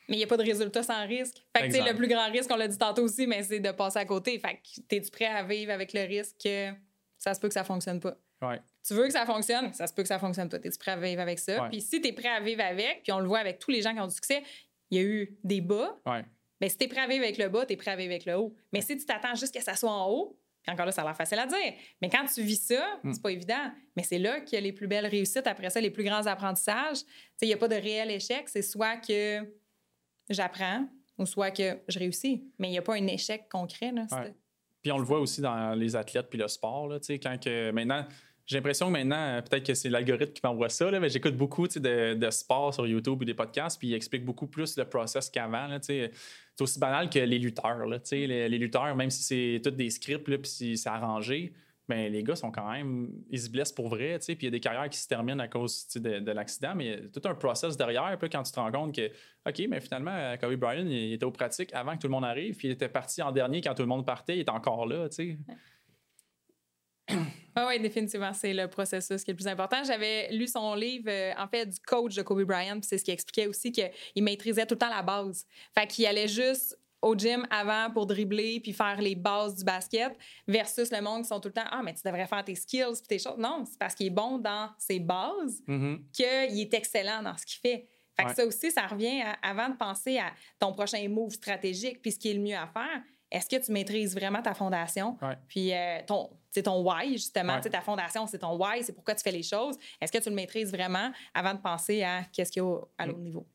mais 0.08 0.16
il 0.16 0.18
n'y 0.18 0.24
a 0.24 0.26
pas 0.26 0.36
de 0.36 0.42
résultat 0.42 0.82
sans 0.82 1.06
risque. 1.06 1.36
Fait 1.56 1.68
que, 1.68 1.76
le 1.76 1.94
plus 1.94 2.08
grand 2.08 2.30
risque, 2.30 2.50
on 2.50 2.56
l'a 2.56 2.68
dit 2.68 2.78
tantôt 2.78 3.02
aussi, 3.02 3.26
mais 3.26 3.42
c'est 3.42 3.60
de 3.60 3.70
passer 3.70 3.98
à 3.98 4.04
côté. 4.04 4.38
Fait 4.38 4.54
que 4.54 4.96
es-tu 4.96 5.10
prêt 5.10 5.26
à 5.26 5.42
vivre 5.42 5.72
avec 5.72 5.92
le 5.92 6.00
risque 6.02 6.36
que 6.42 6.70
ça 7.18 7.34
se 7.34 7.40
peut 7.40 7.48
que 7.48 7.54
ça 7.54 7.64
fonctionne 7.64 8.00
pas? 8.00 8.16
Ouais. 8.40 8.60
Tu 8.86 8.94
veux 8.94 9.04
que 9.04 9.12
ça 9.12 9.26
fonctionne, 9.26 9.72
ça 9.74 9.86
se 9.86 9.92
peut 9.92 10.02
que 10.02 10.08
ça 10.08 10.18
fonctionne 10.18 10.48
pas. 10.48 10.58
Es-tu 10.62 10.78
prêt 10.78 10.92
à 10.92 10.96
vivre 10.96 11.20
avec 11.20 11.38
ça? 11.38 11.68
Puis 11.70 11.82
si 11.82 12.00
tu 12.00 12.08
es 12.08 12.12
prêt 12.12 12.28
à 12.28 12.40
vivre 12.40 12.62
avec, 12.62 13.02
puis 13.02 13.12
on 13.12 13.20
le 13.20 13.26
voit 13.26 13.40
avec 13.40 13.58
tous 13.58 13.70
les 13.70 13.82
gens 13.82 13.92
qui 13.92 14.00
ont 14.00 14.06
du 14.06 14.14
succès, 14.14 14.42
il 14.90 14.98
y 14.98 15.00
a 15.00 15.04
eu 15.04 15.38
des 15.44 15.60
bas. 15.60 15.98
Ouais. 16.06 16.24
Mais 16.60 16.68
si 16.68 16.78
tu 16.78 16.84
es 16.84 16.88
prêt 16.88 17.00
à 17.00 17.06
vivre 17.06 17.24
avec 17.24 17.38
le 17.38 17.48
bas, 17.48 17.66
tu 17.66 17.74
es 17.74 17.76
prêt 17.76 17.90
à 17.90 17.96
vivre 17.96 18.10
avec 18.10 18.24
le 18.24 18.36
haut. 18.36 18.54
Mais 18.72 18.80
si 18.80 18.96
tu 18.96 19.04
t'attends 19.04 19.34
juste 19.34 19.54
que 19.54 19.62
ça 19.62 19.74
soit 19.76 19.90
en 19.90 20.10
haut, 20.10 20.40
puis 20.62 20.72
encore 20.72 20.86
là, 20.86 20.92
ça 20.92 21.02
a 21.02 21.04
l'air 21.04 21.16
facile 21.16 21.38
à 21.38 21.46
dire. 21.46 21.74
Mais 22.02 22.08
quand 22.08 22.24
tu 22.26 22.42
vis 22.42 22.60
ça, 22.60 23.00
mm. 23.02 23.12
c'est 23.12 23.22
pas 23.22 23.30
évident. 23.30 23.72
Mais 23.96 24.02
c'est 24.02 24.18
là 24.18 24.40
qu'il 24.40 24.54
y 24.54 24.58
a 24.58 24.60
les 24.60 24.72
plus 24.72 24.86
belles 24.86 25.06
réussites. 25.06 25.46
Après 25.46 25.70
ça, 25.70 25.80
les 25.80 25.90
plus 25.90 26.04
grands 26.04 26.26
apprentissages. 26.26 26.98
Il 27.42 27.48
n'y 27.48 27.54
a 27.54 27.56
pas 27.56 27.68
de 27.68 27.76
réel 27.76 28.10
échec. 28.10 28.48
C'est 28.48 28.62
soit 28.62 28.96
que 28.96 29.40
j'apprends 30.30 30.88
ou 31.18 31.26
soit 31.26 31.50
que 31.50 31.78
je 31.88 31.98
réussis. 31.98 32.44
Mais 32.58 32.68
il 32.68 32.72
n'y 32.72 32.78
a 32.78 32.82
pas 32.82 32.94
un 32.94 33.06
échec 33.06 33.48
concret. 33.50 33.92
Là, 33.92 34.06
Puis 34.82 34.92
on 34.92 34.98
le 34.98 35.04
voit 35.04 35.20
aussi 35.20 35.40
dans 35.40 35.74
les 35.74 35.96
athlètes 35.96 36.28
puis 36.30 36.38
le 36.38 36.48
sport. 36.48 36.88
Là, 36.88 36.98
quand 37.08 37.38
que 37.42 37.70
maintenant, 37.72 38.06
j'ai 38.46 38.56
l'impression 38.56 38.86
que 38.86 38.92
maintenant, 38.92 39.42
peut-être 39.42 39.66
que 39.66 39.74
c'est 39.74 39.90
l'algorithme 39.90 40.32
qui 40.32 40.40
m'envoie 40.42 40.70
ça, 40.70 40.90
là, 40.90 41.00
mais 41.00 41.10
j'écoute 41.10 41.36
beaucoup 41.36 41.68
de, 41.68 42.14
de 42.14 42.30
sport 42.30 42.72
sur 42.72 42.86
YouTube 42.86 43.20
ou 43.20 43.24
des 43.24 43.34
podcasts, 43.34 43.78
puis 43.78 43.88
il 43.88 43.94
explique 43.94 44.24
beaucoup 44.24 44.46
plus 44.46 44.78
le 44.78 44.86
process 44.86 45.28
qu'avant. 45.28 45.76
C'est 45.82 46.10
aussi 46.58 46.78
banal 46.78 47.10
que 47.10 47.18
les 47.18 47.38
lutteurs. 47.38 47.84
Là, 47.84 47.98
les, 48.10 48.48
les 48.48 48.58
lutteurs, 48.58 48.96
même 48.96 49.10
si 49.10 49.22
c'est 49.22 49.60
tous 49.62 49.70
des 49.70 49.90
scripts, 49.90 50.24
puis 50.24 50.38
si 50.44 50.78
c'est 50.78 50.88
arrangé, 50.88 51.52
ben, 51.88 52.12
les 52.12 52.22
gars 52.22 52.36
sont 52.36 52.50
quand 52.50 52.70
même, 52.70 53.10
ils 53.30 53.40
se 53.40 53.48
blessent 53.48 53.72
pour 53.72 53.88
vrai, 53.88 54.18
puis 54.18 54.36
il 54.40 54.44
y 54.44 54.48
a 54.48 54.50
des 54.50 54.60
carrières 54.60 54.88
qui 54.90 54.98
se 54.98 55.08
terminent 55.08 55.42
à 55.42 55.48
cause 55.48 55.88
de, 55.96 56.32
l'accident, 56.32 56.74
mais 56.74 56.84
il 56.84 56.90
y 56.90 56.94
a 56.94 57.08
tout 57.08 57.26
un 57.26 57.34
process 57.34 57.76
derrière. 57.76 58.16
Puis 58.18 58.28
quand 58.28 58.42
tu 58.42 58.52
te 58.52 58.60
rends 58.60 58.70
compte 58.70 58.94
que, 58.94 59.10
OK, 59.48 59.62
mais 59.68 59.80
finalement, 59.80 60.36
Kobe 60.38 60.56
Bryant, 60.56 60.86
il, 60.86 61.14
était 61.14 61.24
aux 61.24 61.30
pratiques 61.30 61.72
avant 61.72 61.96
que 61.96 62.02
tout 62.02 62.06
le 62.06 62.12
monde 62.12 62.26
arrive, 62.26 62.56
puis 62.56 62.68
il 62.68 62.72
était 62.72 62.90
parti 62.90 63.22
en 63.22 63.32
dernier 63.32 63.62
quand 63.62 63.74
tout 63.74 63.82
le 63.82 63.88
monde 63.88 64.04
partait, 64.04 64.36
il 64.36 64.40
est 64.40 64.50
encore 64.50 64.86
là, 64.86 65.08
tu 65.08 65.16
sais. 65.16 65.38
Ah 67.54 67.66
oui, 67.66 67.80
définitivement, 67.80 68.32
c'est 68.32 68.54
le 68.54 68.68
processus 68.68 69.24
qui 69.24 69.30
est 69.30 69.34
le 69.34 69.36
plus 69.36 69.48
important. 69.48 69.82
J'avais 69.82 70.28
lu 70.30 70.46
son 70.46 70.74
livre, 70.74 71.08
euh, 71.08 71.32
en 71.38 71.48
fait, 71.48 71.66
du 71.66 71.80
coach 71.80 72.14
de 72.14 72.22
Kobe 72.22 72.44
Bryant, 72.44 72.78
c'est 72.82 72.98
ce 72.98 73.04
qui 73.04 73.10
expliquait 73.10 73.48
aussi 73.48 73.72
qu'il 73.72 74.22
maîtrisait 74.22 74.64
tout 74.64 74.74
le 74.74 74.78
temps 74.78 74.90
la 74.90 75.02
base. 75.02 75.44
Fait 75.74 75.88
qu'il 75.88 76.06
allait 76.06 76.28
juste 76.28 76.78
au 77.00 77.14
gym 77.16 77.46
avant 77.50 77.90
pour 77.92 78.06
dribbler 78.06 78.60
puis 78.60 78.72
faire 78.72 79.00
les 79.00 79.14
bases 79.14 79.56
du 79.56 79.64
basket 79.64 80.16
versus 80.46 80.90
le 80.90 81.00
monde 81.00 81.22
qui 81.22 81.28
sont 81.28 81.40
tout 81.40 81.48
le 81.48 81.54
temps 81.54 81.68
ah 81.70 81.80
mais 81.82 81.94
tu 81.94 82.02
devrais 82.04 82.26
faire 82.26 82.44
tes 82.44 82.54
skills 82.54 82.98
puis 82.98 83.08
tes 83.08 83.18
choses 83.18 83.38
non 83.38 83.64
c'est 83.64 83.78
parce 83.78 83.94
qu'il 83.94 84.06
est 84.06 84.10
bon 84.10 84.38
dans 84.38 84.70
ses 84.78 84.98
bases 84.98 85.62
mm-hmm. 85.66 86.00
qu'il 86.12 86.60
est 86.60 86.74
excellent 86.74 87.22
dans 87.22 87.36
ce 87.36 87.46
qu'il 87.46 87.60
fait. 87.60 87.88
Fait 88.16 88.24
que 88.24 88.34
ça 88.34 88.44
aussi 88.44 88.70
ça 88.72 88.86
revient 88.86 89.22
avant 89.42 89.68
de 89.68 89.76
penser 89.76 90.18
à 90.18 90.32
ton 90.58 90.72
prochain 90.72 91.08
move 91.08 91.30
stratégique 91.30 92.02
puis 92.02 92.10
ce 92.10 92.18
qui 92.18 92.30
est 92.30 92.34
le 92.34 92.40
mieux 92.40 92.56
à 92.56 92.66
faire 92.66 93.02
est-ce 93.30 93.48
que 93.48 93.64
tu 93.64 93.72
maîtrises 93.72 94.14
vraiment 94.14 94.42
ta 94.42 94.54
fondation 94.54 95.16
puis 95.48 95.72
euh, 95.72 96.00
ton 96.06 96.30
c'est 96.50 96.62
ton 96.62 96.82
why 96.82 97.12
justement. 97.12 97.60
Ta 97.60 97.80
fondation 97.80 98.26
c'est 98.26 98.38
ton 98.38 98.56
why 98.56 98.82
c'est 98.82 98.94
pourquoi 98.94 99.14
tu 99.14 99.22
fais 99.22 99.30
les 99.32 99.42
choses. 99.42 99.76
Est-ce 100.00 100.10
que 100.10 100.18
tu 100.18 100.30
le 100.30 100.34
maîtrises 100.34 100.72
vraiment 100.72 101.12
avant 101.34 101.54
de 101.54 101.60
penser 101.60 102.02
à 102.02 102.24
qu'est-ce 102.32 102.50
qu'il 102.50 102.62
y 102.62 102.66
a 102.66 102.78
à 102.96 103.06
l'autre 103.06 103.18
mm. 103.18 103.22
niveau? 103.22 103.46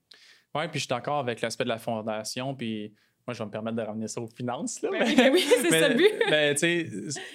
Oui 0.55 0.67
puis 0.67 0.79
je 0.79 0.85
suis 0.85 0.87
d'accord 0.87 1.19
avec 1.19 1.41
l'aspect 1.41 1.63
de 1.63 1.69
la 1.69 1.79
fondation 1.79 2.53
puis 2.55 2.93
moi, 3.25 3.33
je 3.33 3.39
vais 3.39 3.45
me 3.45 3.51
permettre 3.51 3.77
de 3.77 3.81
ramener 3.81 4.07
ça 4.07 4.19
aux 4.19 4.27
finances. 4.27 4.81
Là, 4.81 4.89
ben 4.91 5.15
ben 5.15 5.31
oui, 5.31 5.45
c'est 5.61 5.79
ça 5.79 5.87
le 5.87 5.95
but. 5.95 6.11
Ben, 6.29 6.55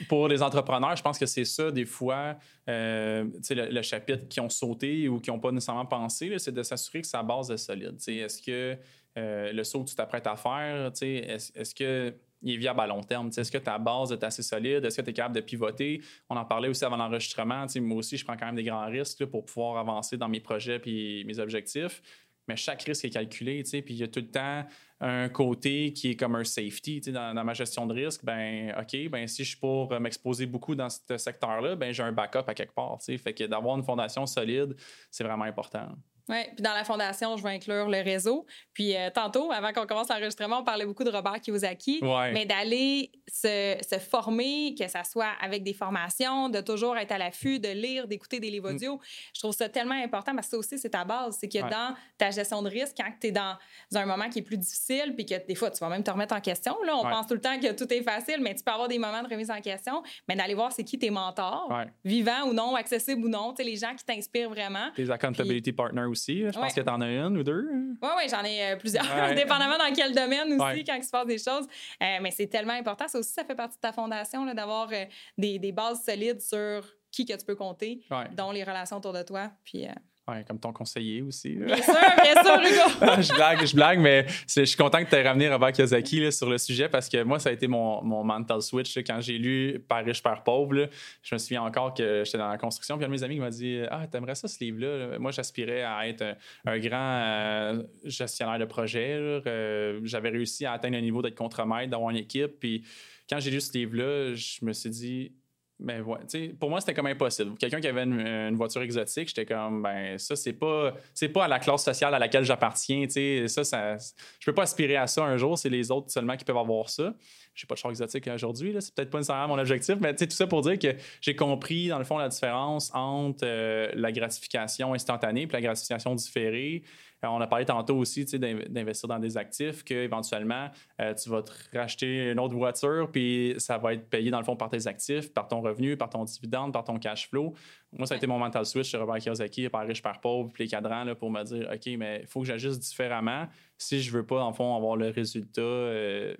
pour 0.09 0.29
les 0.29 0.43
entrepreneurs, 0.43 0.97
je 0.97 1.03
pense 1.03 1.19
que 1.19 1.27
c'est 1.27 1.45
ça, 1.45 1.71
des 1.71 1.87
fois, 1.87 2.37
euh, 2.69 3.25
le, 3.51 3.71
le, 3.71 3.83
chapitre 3.83 4.29
qui 4.29 4.41
ont 4.41 4.49
sauté 4.49 5.09
ou 5.09 5.19
qui 5.19 5.31
n'ont 5.31 5.39
pas 5.39 5.51
nécessairement 5.51 5.87
pensé, 5.87 6.39
c'est 6.39 6.53
de 6.53 6.63
s'assurer 6.63 7.01
que 7.01 7.07
sa 7.07 7.23
base 7.23 7.51
est 7.51 7.57
solide. 7.57 7.97
Est-ce 8.07 8.43
que 8.43 8.77
euh, 9.19 9.53
le 9.53 9.65
saut 9.65 9.83
que 9.85 9.89
tu 9.89 9.95
t'apprêtes 9.95 10.27
à 10.27 10.37
faire, 10.37 10.93
est-ce 11.01 11.05
est 11.05 11.75
qu'il 11.75 12.53
est 12.53 12.57
viable 12.57 12.81
à 12.81 12.87
long 12.87 13.03
terme? 13.03 13.31
Est-ce 13.37 13.51
que 13.51 13.59
ta 13.59 13.79
base 13.79 14.13
est 14.13 14.23
assez 14.23 14.43
solide? 14.43 14.85
Est-ce 14.85 14.99
que 14.99 15.03
tu 15.03 15.11
es 15.11 15.13
capable 15.13 15.37
de 15.37 15.41
pivoter? 15.41 16.01
On 16.29 16.37
en 16.37 16.45
parlait 16.45 16.69
aussi 16.69 16.85
avant 16.85 16.97
l'enregistrement. 16.97 17.67
Moi 17.81 17.97
aussi, 17.97 18.17
je 18.17 18.25
prends 18.25 18.37
quand 18.37 18.47
même 18.47 18.57
des 18.57 18.65
grands 18.65 18.87
risques 18.87 19.25
pour 19.27 19.45
pouvoir 19.45 19.79
avancer 19.79 20.17
dans 20.17 20.29
mes 20.29 20.41
projets 20.41 20.81
et 20.85 21.25
mes 21.25 21.39
objectifs 21.39 22.03
mais 22.49 22.57
chaque 22.57 22.83
risque 22.83 23.05
est 23.05 23.11
calculé, 23.11 23.63
puis 23.63 23.95
il 23.95 23.97
y 23.97 24.03
a 24.03 24.09
tout 24.09 24.21
le 24.21 24.31
temps 24.31 24.65
un 25.01 25.29
côté 25.29 25.93
qui 25.93 26.11
est 26.11 26.17
comme 26.17 26.35
un 26.35 26.45
safety. 26.45 27.01
Dans, 27.01 27.35
dans 27.35 27.45
ma 27.45 27.55
gestion 27.55 27.87
de 27.87 27.95
risque, 27.95 28.25
ben 28.25 28.75
OK, 28.81 29.09
ben 29.11 29.27
si 29.29 29.45
je 29.45 29.51
suis 29.51 29.59
pour 29.59 29.99
m'exposer 30.01 30.47
beaucoup 30.47 30.75
dans 30.75 30.89
ce 30.89 31.17
secteur-là, 31.17 31.77
ben 31.77 31.93
j'ai 31.93 32.03
un 32.03 32.13
backup 32.13 32.45
à 32.47 32.55
quelque 32.55 32.75
part. 32.75 32.99
Fait 33.01 33.33
que 33.33 33.45
d'avoir 33.45 33.77
une 33.77 33.85
fondation 33.85 34.27
solide, 34.27 34.75
c'est 35.11 35.25
vraiment 35.25 35.45
important. 35.45 35.89
Oui, 36.29 36.37
puis 36.55 36.63
dans 36.63 36.75
la 36.75 36.85
fondation, 36.85 37.37
je 37.37 37.43
vais 37.43 37.51
inclure 37.51 37.89
le 37.89 38.03
réseau. 38.03 38.47
Puis 38.75 38.95
euh, 38.97 39.11
tantôt, 39.11 39.51
avant 39.51 39.73
qu'on 39.73 39.87
commence 39.87 40.09
l'enregistrement, 40.09 40.61
on 40.61 40.65
parlait 40.65 40.85
beaucoup 40.85 41.05
de 41.05 41.11
Robert 41.11 41.41
Kiyosaki. 41.41 42.01
Mais 42.33 42.45
d'aller 42.45 43.11
se, 43.27 43.77
se, 43.89 43.99
former, 43.99 44.75
que 44.79 44.89
ça 44.89 45.05
soit 45.05 45.33
avec 45.41 45.63
des 45.63 45.73
formations, 45.73 46.49
de 46.49 46.61
toujours 46.61 46.97
être 46.97 47.13
à 47.13 47.19
l'affût, 47.19 47.59
de 47.59 47.69
lire, 47.69 48.07
d'écouter 48.07 48.41
des 48.41 48.51
livres 48.51 48.71
mm. 48.71 48.75
audio. 48.75 49.01
Je 49.35 49.41
trouve 49.41 49.55
ça 49.55 49.69
tellement 49.69 49.95
important 49.95 50.35
parce 50.35 50.49
que 50.49 50.51
ça 50.53 50.59
aussi, 50.59 50.79
c'est 50.79 50.91
ta 50.91 51.05
base. 51.05 51.39
C'est 51.41 51.49
que 51.49 51.59
dans 51.59 51.95
ta 52.19 52.31
gestion 52.31 52.63
de 52.63 52.69
risque, 52.69 52.95
quand 52.97 53.11
tu 53.21 53.29
es 53.29 53.33
dans 53.33 53.57
un 53.95 54.07
moment 54.07 54.29
qui 54.29 54.41
est 54.41 54.43
plus 54.43 54.59
difficile, 54.59 55.15
puis 55.15 55.25
que 55.25 55.47
des 55.47 55.55
fois, 55.55 55.71
tu 55.71 55.79
vas 55.79 55.89
même 55.89 56.03
te 56.03 56.11
remettre 56.11 56.35
en 56.35 56.41
question. 56.41 56.77
Là, 56.85 56.97
on 56.97 57.03
pense 57.03 57.27
tout 57.27 57.35
le 57.35 57.41
temps 57.41 57.59
que 57.59 57.73
tout 57.73 57.91
est 57.93 58.03
facile, 58.03 58.41
mais 58.41 58.55
tu 58.55 58.63
peux 58.63 58.73
avoir 58.73 58.89
des 58.89 58.99
moments 58.99 59.23
de 59.23 59.29
remise 59.29 59.51
en 59.51 59.61
question. 59.61 60.03
Mais 60.29 60.37
d'aller 60.37 60.55
voir 60.55 60.73
c'est 60.73 60.85
qui 60.85 60.99
tes 60.99 61.11
mentors, 61.11 61.73
vivants 62.05 62.49
ou 62.49 62.53
non, 62.53 62.75
accessibles 62.75 63.25
ou 63.25 63.29
non, 63.29 63.55
les 63.59 63.77
gens 63.77 63.95
qui 63.95 64.05
t'inspirent 64.05 64.51
vraiment. 64.51 64.91
Tes 64.95 65.11
accountability 65.11 65.73
partners 65.73 66.05
aussi 66.05 66.18
je 66.27 66.59
pense 66.59 66.75
que 66.75 66.81
tu 66.81 66.89
en 66.89 67.01
as 67.01 67.09
une 67.09 67.37
ou 67.37 67.43
deux. 67.43 67.69
Oui, 68.03 68.09
oui, 68.17 68.25
j'en 68.31 68.45
ai 68.45 68.73
euh, 68.73 68.77
plusieurs, 68.77 69.05
dépendamment 69.35 69.79
dans 69.79 69.93
quel 69.95 70.15
domaine 70.15 70.53
aussi, 70.53 70.85
quand 70.85 70.95
il 70.95 71.05
se 71.05 71.11
passe 71.11 71.27
des 71.27 71.39
choses. 71.39 71.67
Euh, 72.03 72.19
mais 72.21 72.31
c'est 72.31 72.47
tellement 72.47 72.75
important. 72.75 73.09
Ça 73.09 73.19
aussi, 73.19 73.33
ça 73.33 73.45
fait 73.45 73.55
partie 73.55 73.77
de 73.77 73.81
ta 73.81 73.93
fondation, 73.93 74.45
d'avoir 74.55 74.89
euh, 74.93 75.05
des, 75.37 75.59
des, 75.59 75.73
bases 75.73 76.05
solides 76.05 76.41
sur 76.41 76.85
qui 77.11 77.25
que 77.25 77.35
tu 77.35 77.45
peux 77.45 77.57
compter, 77.57 78.03
dont 78.33 78.53
les 78.53 78.65
relations 78.65 78.99
autour 78.99 79.13
de 79.13 79.23
toi. 79.23 79.51
Puis, 79.65 79.87
Ouais, 80.29 80.45
comme 80.47 80.59
ton 80.59 80.73
conseiller 80.73 81.23
aussi. 81.23 81.55
Bien 81.55 81.77
sûr, 81.77 81.95
bien 81.95 82.43
sûr, 82.43 82.55
Hugo. 82.57 83.23
je 83.23 83.35
blague, 83.35 83.67
je 83.67 83.75
blague, 83.75 83.99
mais 84.01 84.27
je 84.29 84.65
suis 84.65 84.77
content 84.77 85.03
que 85.03 85.09
tu 85.09 85.17
aies 85.17 85.27
ramené 85.27 85.49
Robert 85.49 85.73
Kiyosaki 85.73 86.31
sur 86.31 86.51
le 86.51 86.59
sujet 86.59 86.89
parce 86.89 87.09
que 87.09 87.23
moi, 87.23 87.39
ça 87.39 87.49
a 87.49 87.53
été 87.53 87.67
mon, 87.67 88.03
mon 88.03 88.23
mental 88.25 88.61
switch. 88.61 88.99
quand 88.99 89.21
j'ai 89.21 89.39
lu 89.39 89.83
Père 89.89 90.05
riche, 90.05 90.23
Père 90.23 90.43
pauvre, 90.43 90.89
je 91.23 91.35
me 91.35 91.39
souviens 91.39 91.63
encore 91.63 91.95
que 91.95 92.25
j'étais 92.25 92.37
dans 92.37 92.49
la 92.49 92.59
construction. 92.59 92.99
Puis 92.99 93.07
un 93.07 93.09
de 93.09 93.13
mes 93.13 93.23
amis 93.23 93.37
qui 93.37 93.41
m'a 93.41 93.51
dit 93.51 93.81
Ah, 93.91 94.07
t'aimerais 94.07 94.35
ça, 94.35 94.49
ce 94.49 94.63
livre-là 94.63 95.19
Moi, 95.19 95.31
j'aspirais 95.31 95.83
à 95.83 96.07
être 96.07 96.37
un, 96.67 96.79
grand 96.79 96.97
euh, 96.99 97.83
gestionnaire 98.05 98.59
de 98.59 98.67
projet. 98.67 99.17
Euh, 99.47 100.01
j'avais 100.05 100.29
réussi 100.29 100.67
à 100.67 100.73
atteindre 100.73 100.99
un 100.99 101.01
niveau 101.01 101.23
d'être 101.23 101.37
contre-maître, 101.37 101.91
d'avoir 101.91 102.11
une 102.11 102.17
équipe. 102.17 102.59
Puis 102.61 102.85
quand 103.31 103.41
j'ai 103.41 103.51
lu 103.51 103.61
ce 103.61 103.73
livre-là, 103.73 104.35
je 104.35 104.65
me 104.65 104.75
suis 104.75 104.91
dit 104.91 105.33
ben 105.81 106.03
ouais, 106.03 106.49
pour 106.59 106.71
moi, 106.71 106.81
c'était 106.81 106.95
comme 106.95 107.07
impossible. 107.07 107.57
Quelqu'un 107.57 107.81
qui 107.81 107.87
avait 107.87 108.03
une, 108.03 108.57
voiture 108.57 108.83
exotique, 108.83 109.29
j'étais 109.29 109.47
comme, 109.47 109.83
ben 109.83 110.19
ça, 110.19 110.35
c'est 110.35 110.53
pas, 110.53 110.93
c'est 111.15 111.29
pas 111.29 111.45
à 111.45 111.49
la 111.49 111.61
classe 111.61 111.85
sociale 111.85 112.15
à 112.15 112.19
laquelle 112.19 112.45
j'appartiens. 112.45 113.07
Ça, 113.09 113.63
ça, 113.63 113.97
je 113.97 114.47
peux 114.47 114.55
pas 114.55 114.63
aspirer 114.63 114.97
à 114.97 115.07
ça 115.07 115.25
un 115.25 115.37
jour. 115.37 115.57
C'est 115.57 115.69
les 115.69 115.91
autres 115.93 116.11
seulement 116.11 116.37
qui 116.37 116.45
peuvent 116.45 116.57
avoir 116.57 116.89
ça. 116.89 117.15
J'ai 117.59 117.67
pas 117.67 117.75
de 117.75 117.81
char 117.81 117.91
exotique 117.91 118.29
aujourd'hui. 118.33 118.77
C'est 118.79 118.95
peut-être 118.95 119.11
pas 119.11 119.19
nécessairement 119.19 119.57
mon 119.57 119.61
objectif, 119.61 119.97
mais 120.01 120.15
tout 120.15 120.31
ça 120.31 120.47
pour 120.47 120.61
dire 120.61 120.79
que 120.79 120.95
j'ai 121.21 121.35
compris, 121.35 121.89
dans 121.89 121.99
le 121.99 122.05
fond, 122.05 122.17
la 122.17 122.29
différence 122.29 122.93
entre 122.95 123.41
euh, 123.43 123.91
la 123.95 124.13
gratification 124.13 124.95
instantanée 124.95 125.43
et 125.43 125.49
la 125.53 125.61
gratification 125.61 126.15
différée. 126.15 126.85
on 127.25 127.41
a 127.41 127.49
parlé 127.49 127.65
tantôt 127.65 127.97
aussi 127.97 128.25
d'investir 128.27 129.09
dans 129.09 129.19
des 129.19 129.37
actifs, 129.37 129.83
qu'éventuellement, 129.83 130.69
euh, 131.01 131.13
tu 131.15 131.31
vas 131.31 131.43
te 131.43 131.51
racheter 131.77 132.31
une 132.31 132.39
autre 132.39 132.55
voiture, 132.55 133.11
puis 133.11 133.57
ça 133.59 133.77
va 133.77 133.95
être 133.95 134.09
payé 134.09 134.31
dans 134.31 134.39
le 134.39 134.45
fond 134.45 134.55
par 134.55 134.69
tes 134.69 134.87
actifs, 134.87 135.35
par 135.35 135.49
ton 135.49 135.61
revenu, 135.61 135.97
par 135.97 136.11
ton 136.11 136.23
dividende, 136.23 136.73
par 136.73 136.85
ton 136.85 136.97
cash 137.01 137.29
flow. 137.29 137.55
Moi, 137.93 138.07
ça 138.07 138.15
a 138.15 138.19
été 138.19 138.29
mon 138.29 138.39
mental 138.39 138.67
switch 138.67 138.89
chez 138.89 138.99
Robert 138.99 139.17
Kiyosaki, 139.17 139.69
par 139.69 139.85
riche, 139.85 140.03
par 140.03 140.21
pauvre, 140.21 140.49
puis 140.53 140.63
les 140.63 140.71
cadrans, 140.71 141.03
là, 141.03 141.17
pour 141.17 141.33
me 141.33 141.43
dire, 141.43 141.69
OK, 141.75 141.97
mais 141.99 142.21
il 142.23 142.29
faut 142.29 142.43
que 142.43 142.47
j'ajuste 142.47 142.79
différemment 142.79 143.49
si 143.79 144.01
je 144.01 144.13
veux 144.13 144.25
pas, 144.25 144.43
en 144.43 144.53
fond, 144.53 144.77
avoir 144.77 144.95
le 144.95 145.09
résultat. 145.09 146.37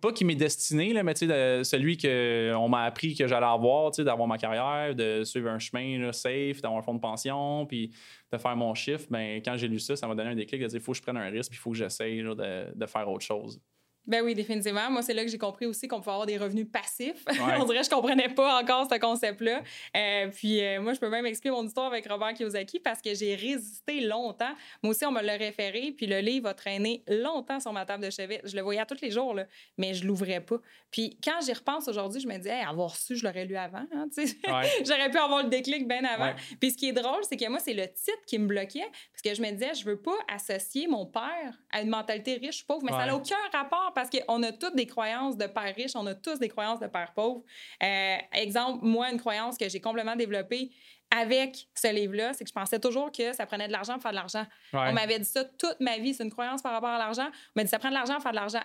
Pas 0.00 0.12
qui 0.12 0.24
m'est 0.24 0.34
destiné, 0.34 0.92
là, 0.92 1.02
mais 1.02 1.14
de, 1.14 1.62
celui 1.64 1.96
qu'on 1.96 2.68
m'a 2.68 2.82
appris 2.82 3.14
que 3.14 3.26
j'allais 3.26 3.46
avoir, 3.46 3.90
d'avoir 3.90 4.28
ma 4.28 4.38
carrière, 4.38 4.94
de 4.94 5.24
suivre 5.24 5.48
un 5.48 5.58
chemin 5.58 6.12
safe, 6.12 6.60
d'avoir 6.60 6.80
un 6.80 6.82
fonds 6.82 6.94
de 6.94 7.00
pension, 7.00 7.66
puis 7.66 7.90
de 8.32 8.38
faire 8.38 8.56
mon 8.56 8.74
chiffre. 8.74 9.06
Ben, 9.10 9.40
quand 9.44 9.56
j'ai 9.56 9.68
lu 9.68 9.78
ça, 9.78 9.96
ça 9.96 10.06
m'a 10.06 10.14
donné 10.14 10.30
un 10.30 10.34
déclic 10.34 10.60
de 10.62 10.66
dire 10.66 10.80
il 10.80 10.82
faut 10.82 10.92
que 10.92 10.98
je 10.98 11.02
prenne 11.02 11.16
un 11.16 11.30
risque, 11.30 11.50
puis 11.50 11.58
il 11.58 11.62
faut 11.62 11.70
que 11.70 11.76
j'essaye 11.76 12.22
de, 12.22 12.74
de, 12.74 12.86
faire 12.86 13.08
autre 13.10 13.24
chose. 13.24 13.60
Ben 14.06 14.22
oui, 14.24 14.34
définitivement. 14.34 14.90
Moi, 14.90 15.02
c'est 15.02 15.14
là 15.14 15.24
que 15.24 15.30
j'ai 15.30 15.38
compris 15.38 15.66
aussi 15.66 15.86
qu'on 15.86 15.98
pouvait 15.98 16.12
avoir 16.12 16.26
des 16.26 16.38
revenus 16.38 16.66
passifs. 16.70 17.24
On 17.60 17.64
dirait 17.64 17.80
que 17.80 17.84
je 17.84 17.90
comprenais 17.90 18.28
pas 18.28 18.60
encore 18.60 18.88
ce 18.90 18.98
concept-là. 18.98 19.62
Euh, 19.96 20.28
puis 20.28 20.64
euh, 20.64 20.80
moi, 20.80 20.94
je 20.94 21.00
peux 21.00 21.08
même 21.08 21.26
expliquer 21.26 21.54
mon 21.54 21.64
histoire 21.64 21.86
avec 21.86 22.08
Robert 22.08 22.32
Kiyosaki 22.34 22.80
parce 22.80 23.00
que 23.00 23.14
j'ai 23.14 23.34
résisté 23.34 24.00
longtemps. 24.00 24.52
Moi 24.82 24.92
aussi, 24.92 25.04
on 25.04 25.12
me 25.12 25.20
l'a 25.20 25.36
référé, 25.36 25.94
puis 25.96 26.06
le 26.06 26.20
livre 26.20 26.48
a 26.48 26.54
traîné 26.54 27.04
longtemps 27.06 27.60
sur 27.60 27.72
ma 27.72 27.84
table 27.84 28.04
de 28.04 28.10
chevet. 28.10 28.40
Je 28.44 28.56
le 28.56 28.62
voyais 28.62 28.84
tous 28.86 29.00
les 29.02 29.10
jours, 29.10 29.34
là, 29.34 29.46
mais 29.78 29.94
je 29.94 30.06
l'ouvrais 30.06 30.40
pas. 30.40 30.56
Puis 30.90 31.18
quand 31.22 31.38
j'y 31.44 31.52
repense 31.52 31.86
aujourd'hui, 31.86 32.20
je 32.20 32.26
me 32.26 32.38
dis, 32.38 32.50
avoir 32.50 32.96
su, 32.96 33.16
je 33.16 33.24
l'aurais 33.24 33.44
lu 33.44 33.56
avant. 33.56 33.84
Hein, 33.94 34.06
J'aurais 34.84 35.10
pu 35.10 35.18
avoir 35.18 35.42
le 35.42 35.48
déclic 35.48 35.86
bien 35.86 36.04
avant. 36.04 36.32
Puis 36.58 36.72
ce 36.72 36.76
qui 36.76 36.88
est 36.88 36.92
drôle, 36.92 37.22
c'est 37.28 37.36
que 37.36 37.48
moi, 37.48 37.60
c'est 37.60 37.74
le 37.74 37.86
titre 37.86 38.24
qui 38.26 38.38
me 38.38 38.46
bloquait 38.46 38.88
parce 39.12 39.22
que 39.22 39.34
je 39.34 39.42
me 39.42 39.50
disais, 39.52 39.74
je 39.74 39.84
veux 39.84 40.00
pas 40.00 40.16
associer 40.28 40.88
mon 40.88 41.06
père 41.06 41.58
à 41.70 41.82
une 41.82 41.90
mentalité 41.90 42.36
riche 42.36 42.66
pauvre, 42.66 42.82
mais 42.84 42.92
ça 42.92 43.06
n'a 43.06 43.14
aucun 43.14 43.36
rapport 43.52 43.89
parce 43.94 44.10
qu'on 44.10 44.42
a 44.42 44.52
toutes 44.52 44.76
des 44.76 44.86
croyances 44.86 45.36
de 45.36 45.46
père 45.46 45.74
riche, 45.74 45.92
on 45.94 46.06
a 46.06 46.14
tous 46.14 46.38
des 46.38 46.48
croyances 46.48 46.80
de 46.80 46.86
père 46.86 47.12
pauvre. 47.14 47.42
Euh, 47.82 48.16
exemple, 48.32 48.84
moi, 48.84 49.10
une 49.10 49.18
croyance 49.18 49.56
que 49.56 49.68
j'ai 49.68 49.80
complètement 49.80 50.16
développée 50.16 50.70
avec 51.10 51.68
ce 51.74 51.92
livre-là, 51.92 52.32
c'est 52.32 52.44
que 52.44 52.50
je 52.50 52.54
pensais 52.54 52.78
toujours 52.78 53.10
que 53.10 53.32
ça 53.32 53.44
prenait 53.46 53.66
de 53.66 53.72
l'argent 53.72 53.94
pour 53.94 54.02
faire 54.02 54.12
de 54.12 54.16
l'argent. 54.16 54.46
On 54.72 54.92
m'avait 54.92 55.18
dit 55.18 55.24
ça 55.24 55.44
toute 55.44 55.80
ma 55.80 55.98
vie, 55.98 56.14
c'est 56.14 56.22
une 56.24 56.30
croyance 56.30 56.62
par 56.62 56.72
rapport 56.72 56.90
à 56.90 56.98
l'argent. 56.98 57.26
On 57.26 57.60
m'a 57.60 57.64
dit 57.64 57.70
ça 57.70 57.78
prend 57.78 57.88
de 57.88 57.94
l'argent 57.94 58.14
pour 58.14 58.22
faire 58.22 58.32
de 58.32 58.36
l'argent. 58.36 58.62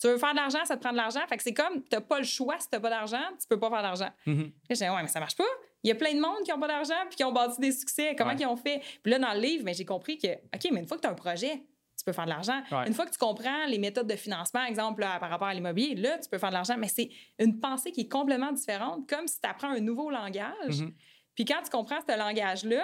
Tu 0.00 0.08
veux 0.08 0.18
faire 0.18 0.32
de 0.32 0.36
l'argent, 0.36 0.64
ça 0.64 0.76
te 0.76 0.82
prend 0.82 0.90
de 0.90 0.96
l'argent. 0.96 1.20
Fait 1.28 1.36
que 1.36 1.42
c'est 1.42 1.54
comme, 1.54 1.82
tu 1.82 1.88
n'as 1.92 2.00
pas 2.00 2.18
le 2.18 2.24
choix 2.24 2.58
si 2.58 2.68
tu 2.68 2.74
n'as 2.74 2.80
pas 2.80 2.90
d'argent, 2.90 3.22
tu 3.40 3.46
peux 3.46 3.58
pas 3.58 3.70
faire 3.70 3.82
d'argent. 3.82 4.08
Mm 4.26 4.44
Je 4.68 4.74
disais, 4.74 4.88
ouais, 4.88 5.02
mais 5.02 5.08
ça 5.08 5.20
marche 5.20 5.36
pas. 5.36 5.44
Il 5.84 5.88
y 5.88 5.92
a 5.92 5.94
plein 5.94 6.14
de 6.14 6.20
monde 6.20 6.42
qui 6.44 6.50
n'ont 6.50 6.58
pas 6.58 6.66
d'argent 6.66 6.94
puis 7.08 7.16
qui 7.16 7.24
ont 7.24 7.32
bâti 7.32 7.60
des 7.60 7.72
succès. 7.72 8.16
Comment 8.16 8.32
ils 8.32 8.46
ont 8.46 8.56
fait? 8.56 8.82
Puis 9.02 9.12
là, 9.12 9.18
dans 9.18 9.32
le 9.32 9.40
livre, 9.40 9.64
ben, 9.64 9.74
j'ai 9.74 9.84
compris 9.84 10.18
que, 10.18 10.28
OK, 10.28 10.68
mais 10.72 10.80
une 10.80 10.88
fois 10.88 10.96
que 10.96 11.02
tu 11.02 11.08
as 11.08 11.10
un 11.10 11.14
projet, 11.14 11.62
tu 12.02 12.06
peux 12.06 12.12
faire 12.12 12.24
de 12.24 12.30
l'argent. 12.30 12.60
Une 12.86 12.94
fois 12.94 13.06
que 13.06 13.12
tu 13.12 13.18
comprends 13.18 13.66
les 13.68 13.78
méthodes 13.78 14.08
de 14.08 14.16
financement, 14.16 14.64
exemple 14.64 15.00
par 15.02 15.30
rapport 15.30 15.48
à 15.48 15.54
l'immobilier, 15.54 15.94
là, 15.94 16.18
tu 16.18 16.28
peux 16.28 16.38
faire 16.38 16.48
de 16.48 16.54
l'argent, 16.54 16.74
mais 16.76 16.88
c'est 16.88 17.10
une 17.38 17.60
pensée 17.60 17.92
qui 17.92 18.02
est 18.02 18.08
complètement 18.08 18.52
différente, 18.52 19.08
comme 19.08 19.28
si 19.28 19.40
tu 19.40 19.48
apprends 19.48 19.70
un 19.70 19.80
nouveau 19.80 20.10
langage. 20.10 20.52
Mm-hmm. 20.68 20.92
Puis 21.34 21.44
quand 21.44 21.62
tu 21.62 21.70
comprends 21.70 22.00
ce 22.06 22.18
langage-là, 22.18 22.82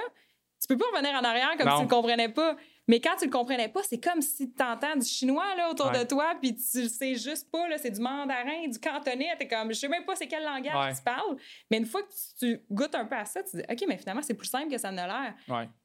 tu 0.60 0.68
peux 0.68 0.76
pas 0.76 0.86
revenir 0.92 1.14
en 1.14 1.24
arrière 1.24 1.50
comme 1.58 1.68
si 1.68 1.74
tu 1.74 1.82
ne 1.84 1.88
le 1.88 1.94
comprenais 1.94 2.28
pas. 2.28 2.56
Mais 2.88 3.00
quand 3.00 3.16
tu 3.18 3.26
le 3.26 3.30
comprenais 3.30 3.68
pas, 3.68 3.82
c'est 3.82 4.02
comme 4.02 4.22
si 4.22 4.50
tu 4.50 4.62
entends 4.62 4.96
du 4.96 5.06
chinois 5.06 5.54
là, 5.56 5.70
autour 5.70 5.90
de 5.90 6.02
toi, 6.04 6.34
puis 6.40 6.56
tu 6.56 6.82
le 6.82 6.88
sais 6.88 7.14
juste 7.14 7.50
pas, 7.50 7.66
c'est 7.76 7.90
du 7.90 8.00
mandarin, 8.00 8.66
du 8.66 8.78
cantonais. 8.80 9.28
Tu 9.38 9.44
es 9.44 9.48
comme, 9.48 9.72
je 9.72 9.78
sais 9.78 9.88
même 9.88 10.06
pas 10.06 10.16
c'est 10.16 10.26
quel 10.26 10.42
langage 10.42 10.96
tu 10.96 11.02
parles. 11.02 11.36
Mais 11.70 11.76
une 11.76 11.86
fois 11.86 12.02
que 12.02 12.08
tu, 12.38 12.60
goûtes 12.70 12.94
un 12.94 13.04
peu 13.04 13.16
à 13.16 13.26
ça, 13.26 13.42
tu 13.42 13.58
dis, 13.58 13.62
OK, 13.70 13.84
mais 13.86 13.98
finalement, 13.98 14.22
c'est 14.22 14.34
plus 14.34 14.48
simple 14.48 14.70
que 14.70 14.78
ça 14.78 14.90
ne 14.90 14.96
l'air. 14.96 15.34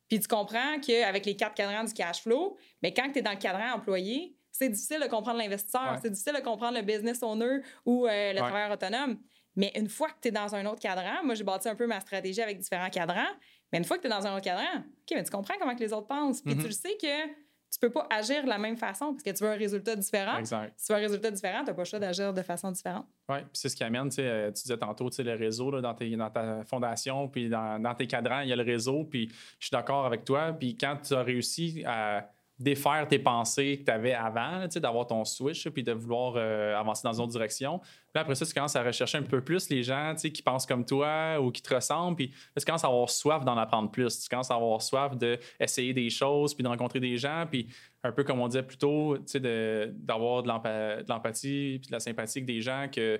Puis 0.07 0.19
tu 0.19 0.27
comprends 0.27 0.79
qu'avec 0.79 1.25
les 1.25 1.35
quatre 1.35 1.55
cadrans 1.55 1.83
du 1.83 1.93
cash 1.93 2.21
flow, 2.21 2.57
mais 2.81 2.93
quand 2.93 3.11
tu 3.11 3.19
es 3.19 3.21
dans 3.21 3.31
le 3.31 3.37
cadran 3.37 3.73
employé, 3.73 4.37
c'est 4.51 4.69
difficile 4.69 5.01
de 5.01 5.07
comprendre 5.07 5.39
l'investisseur, 5.39 5.97
c'est 6.01 6.11
difficile 6.11 6.35
de 6.35 6.41
comprendre 6.41 6.77
le 6.77 6.83
business 6.83 7.21
owner 7.23 7.59
ou 7.85 8.07
euh, 8.07 8.31
le 8.31 8.37
travailleur 8.37 8.71
autonome. 8.71 9.17
Mais 9.55 9.71
une 9.75 9.89
fois 9.89 10.09
que 10.09 10.19
tu 10.21 10.27
es 10.29 10.31
dans 10.31 10.55
un 10.55 10.65
autre 10.65 10.79
cadran, 10.79 11.23
moi, 11.23 11.35
j'ai 11.35 11.43
bâti 11.43 11.67
un 11.67 11.75
peu 11.75 11.85
ma 11.85 11.99
stratégie 11.99 12.41
avec 12.41 12.59
différents 12.59 12.89
cadrans, 12.89 13.31
mais 13.73 13.79
une 13.79 13.85
fois 13.85 13.97
que 13.97 14.03
tu 14.03 14.07
es 14.07 14.09
dans 14.09 14.25
un 14.25 14.33
autre 14.33 14.43
cadran, 14.43 14.77
OK, 14.77 15.11
mais 15.11 15.23
tu 15.23 15.31
comprends 15.31 15.55
comment 15.59 15.75
que 15.75 15.81
les 15.81 15.91
autres 15.91 16.07
pensent. 16.07 16.41
Puis 16.41 16.55
tu 16.55 16.67
mm-hmm. 16.67 16.71
sais 16.71 16.95
que 17.01 17.27
tu 17.73 17.79
peux 17.79 17.89
pas 17.89 18.07
agir 18.11 18.43
de 18.43 18.49
la 18.49 18.59
même 18.59 18.77
façon 18.77 19.13
parce 19.13 19.23
que 19.23 19.31
tu 19.31 19.43
veux 19.43 19.49
un 19.49 19.57
résultat 19.57 19.95
différent. 19.95 20.37
Exact. 20.37 20.73
Si 20.77 20.85
tu 20.85 20.93
veux 20.93 20.99
un 20.99 21.01
résultat 21.01 21.31
différent, 21.31 21.61
tu 21.61 21.65
n'as 21.65 21.73
pas 21.73 21.81
le 21.81 21.85
choix 21.85 21.97
d'agir 21.97 22.31
de 22.31 22.41
façon 22.43 22.71
différente. 22.71 23.07
Oui, 23.27 23.39
puis 23.39 23.49
c'est 23.53 23.69
ce 23.69 23.75
qui 23.75 23.83
amène, 23.83 24.09
euh, 24.19 24.51
tu 24.51 24.61
disais 24.61 24.77
tantôt, 24.77 25.09
le 25.17 25.35
réseau 25.35 25.71
là, 25.71 25.81
dans, 25.81 25.95
tes, 25.95 26.15
dans 26.15 26.29
ta 26.29 26.63
fondation, 26.65 27.27
puis 27.27 27.49
dans, 27.49 27.81
dans, 27.81 27.95
tes 27.95 28.05
cadrans, 28.05 28.41
il 28.41 28.49
y 28.49 28.53
a 28.53 28.55
le 28.55 28.63
réseau, 28.63 29.05
puis 29.05 29.27
je 29.57 29.65
suis 29.65 29.71
d'accord 29.71 30.05
avec 30.05 30.23
toi. 30.23 30.53
Puis 30.53 30.77
quand 30.77 30.97
tu 31.03 31.15
as 31.15 31.23
réussi 31.23 31.83
à 31.87 32.29
défaire 32.59 33.07
tes 33.07 33.19
pensées 33.19 33.79
que 33.79 33.85
tu 33.85 33.91
avais 33.91 34.13
avant, 34.13 34.67
d'avoir 34.67 35.07
ton 35.07 35.25
switch, 35.25 35.67
puis 35.69 35.83
de 35.83 35.91
vouloir 35.91 36.33
euh, 36.35 36.77
avancer 36.77 37.01
dans 37.03 37.13
une 37.13 37.21
autre 37.21 37.31
direction. 37.31 37.81
Après 38.13 38.35
ça, 38.35 38.45
tu 38.45 38.53
commences 38.53 38.75
à 38.75 38.83
rechercher 38.83 39.17
un 39.17 39.23
peu 39.23 39.41
plus 39.41 39.69
les 39.69 39.81
gens 39.81 40.13
qui 40.15 40.41
pensent 40.41 40.65
comme 40.65 40.85
toi 40.85 41.39
ou 41.41 41.51
qui 41.51 41.61
te 41.61 41.73
ressemblent. 41.73 42.15
Puis 42.15 42.31
tu 42.57 42.65
commences 42.65 42.83
à 42.83 42.87
avoir 42.87 43.09
soif 43.09 43.43
d'en 43.43 43.57
apprendre 43.57 43.89
plus. 43.89 44.21
Tu 44.21 44.29
commences 44.29 44.51
à 44.51 44.55
avoir 44.55 44.81
soif 44.81 45.17
d'essayer 45.17 45.93
des 45.93 46.09
choses, 46.09 46.53
puis 46.53 46.63
de 46.63 46.67
rencontrer 46.67 46.99
des 46.99 47.17
gens. 47.17 47.45
Puis 47.49 47.67
un 48.03 48.11
peu 48.11 48.23
comme 48.23 48.39
on 48.39 48.47
disait 48.47 48.63
plus 48.63 48.77
tôt, 48.77 49.17
d'avoir 49.17 50.43
de 50.43 51.09
l'empathie 51.09 51.79
puis 51.79 51.87
de 51.87 51.91
la 51.91 51.99
sympathie 51.99 52.39
avec 52.39 52.45
des 52.45 52.61
gens 52.61 52.87
que 52.91 53.19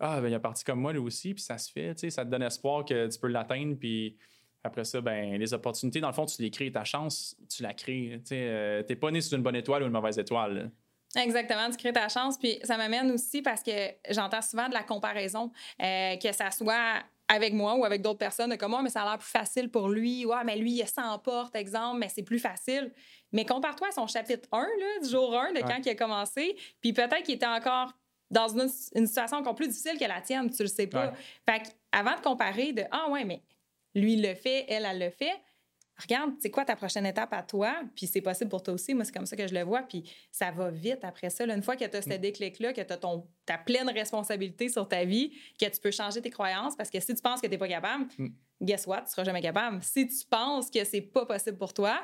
ah, 0.00 0.20
ben, 0.20 0.28
il 0.28 0.32
y 0.32 0.34
a 0.34 0.40
parti 0.40 0.62
comme 0.62 0.80
moi 0.80 0.92
lui 0.92 1.00
aussi, 1.00 1.34
puis 1.34 1.42
ça 1.42 1.58
se 1.58 1.72
fait. 1.72 1.98
Ça 2.10 2.24
te 2.24 2.30
donne 2.30 2.42
espoir 2.42 2.84
que 2.84 3.08
tu 3.08 3.18
peux 3.18 3.26
l'atteindre. 3.28 3.76
Puis 3.78 4.16
après 4.64 4.84
ça, 4.84 5.00
ben, 5.00 5.36
les 5.36 5.54
opportunités, 5.54 6.00
dans 6.00 6.08
le 6.08 6.14
fond, 6.14 6.26
tu 6.26 6.42
les 6.42 6.50
crées. 6.50 6.70
Ta 6.70 6.84
chance, 6.84 7.36
tu 7.48 7.62
la 7.62 7.74
crées. 7.74 8.20
Tu 8.26 8.34
n'es 8.34 8.48
euh, 8.48 8.96
pas 9.00 9.10
né 9.10 9.20
sur 9.20 9.36
une 9.36 9.42
bonne 9.42 9.56
étoile 9.56 9.82
ou 9.82 9.86
une 9.86 9.92
mauvaise 9.92 10.18
étoile. 10.18 10.70
Exactement, 11.16 11.70
tu 11.70 11.76
crées 11.76 11.92
ta 11.92 12.08
chance. 12.08 12.36
Puis 12.38 12.58
ça 12.64 12.76
m'amène 12.76 13.10
aussi 13.10 13.40
parce 13.40 13.62
que 13.62 13.70
j'entends 14.10 14.42
souvent 14.42 14.68
de 14.68 14.74
la 14.74 14.82
comparaison, 14.82 15.50
euh, 15.82 16.16
que 16.16 16.32
ça 16.32 16.50
soit 16.50 17.02
avec 17.28 17.52
moi 17.52 17.76
ou 17.76 17.84
avec 17.84 18.02
d'autres 18.02 18.18
personnes, 18.18 18.56
comme, 18.56 18.74
oh, 18.74 18.82
mais 18.82 18.90
ça 18.90 19.02
a 19.02 19.04
l'air 19.04 19.18
plus 19.18 19.28
facile 19.28 19.70
pour 19.70 19.88
lui. 19.88 20.24
Ouais, 20.24 20.44
mais 20.44 20.56
lui, 20.56 20.72
il 20.72 20.86
s'emporte, 20.86 21.54
exemple, 21.54 21.98
mais 21.98 22.08
c'est 22.08 22.22
plus 22.22 22.38
facile. 22.38 22.92
Mais 23.32 23.44
compare-toi 23.44 23.88
à 23.88 23.92
son 23.92 24.06
chapitre 24.06 24.48
1, 24.50 24.58
là, 24.58 25.02
du 25.02 25.08
jour 25.10 25.38
1, 25.38 25.52
de 25.52 25.60
quand 25.60 25.78
il 25.84 25.88
a 25.90 25.94
commencé. 25.94 26.56
Puis 26.80 26.92
peut-être 26.92 27.22
qu'il 27.22 27.34
était 27.34 27.46
encore 27.46 27.92
dans 28.30 28.48
une, 28.48 28.68
situation 28.68 29.38
encore 29.38 29.54
plus 29.54 29.68
difficile 29.68 29.98
que 29.98 30.04
la 30.04 30.20
tienne, 30.20 30.50
tu 30.50 30.62
le 30.62 30.68
sais 30.68 30.86
pas. 30.86 31.12
Fait 31.48 31.62
avant 31.92 32.14
de 32.14 32.20
comparer, 32.20 32.72
de, 32.72 32.84
ah 32.90 33.08
ouais, 33.10 33.24
mais 33.24 33.42
lui, 33.94 34.14
il 34.14 34.22
le 34.22 34.34
fait, 34.34 34.66
elle, 34.68 34.84
elle 34.84 34.98
le 34.98 35.10
fait. 35.10 35.32
Regarde, 36.00 36.34
c'est 36.38 36.50
quoi 36.50 36.64
ta 36.64 36.76
prochaine 36.76 37.06
étape 37.06 37.32
à 37.32 37.42
toi? 37.42 37.74
Puis 37.96 38.06
c'est 38.06 38.20
possible 38.20 38.48
pour 38.48 38.62
toi 38.62 38.74
aussi. 38.74 38.94
Moi, 38.94 39.04
c'est 39.04 39.12
comme 39.12 39.26
ça 39.26 39.34
que 39.36 39.48
je 39.48 39.54
le 39.54 39.62
vois. 39.62 39.82
Puis 39.82 40.08
ça 40.30 40.52
va 40.52 40.70
vite 40.70 41.02
après 41.02 41.28
ça. 41.28 41.44
une 41.44 41.62
fois 41.62 41.74
que 41.74 41.84
tu 41.84 41.96
as 41.96 42.02
ce 42.02 42.10
mm. 42.10 42.18
déclic-là, 42.18 42.72
que 42.72 42.80
tu 42.80 42.92
as 42.92 42.96
ton, 42.96 43.26
ta 43.44 43.58
pleine 43.58 43.90
responsabilité 43.90 44.68
sur 44.68 44.86
ta 44.86 45.04
vie, 45.04 45.32
que 45.60 45.66
tu 45.66 45.80
peux 45.80 45.90
changer 45.90 46.22
tes 46.22 46.30
croyances, 46.30 46.76
parce 46.76 46.88
que 46.88 47.00
si 47.00 47.14
tu 47.14 47.20
penses 47.20 47.40
que 47.40 47.46
tu 47.46 47.50
n'es 47.50 47.58
pas 47.58 47.66
capable, 47.66 48.06
mm. 48.16 48.28
guess 48.62 48.86
what? 48.86 49.02
Tu 49.02 49.10
seras 49.10 49.24
jamais 49.24 49.42
capable. 49.42 49.82
Si 49.82 50.06
tu 50.06 50.24
penses 50.30 50.70
que 50.70 50.84
c'est 50.84 51.00
pas 51.00 51.26
possible 51.26 51.58
pour 51.58 51.74
toi, 51.74 52.00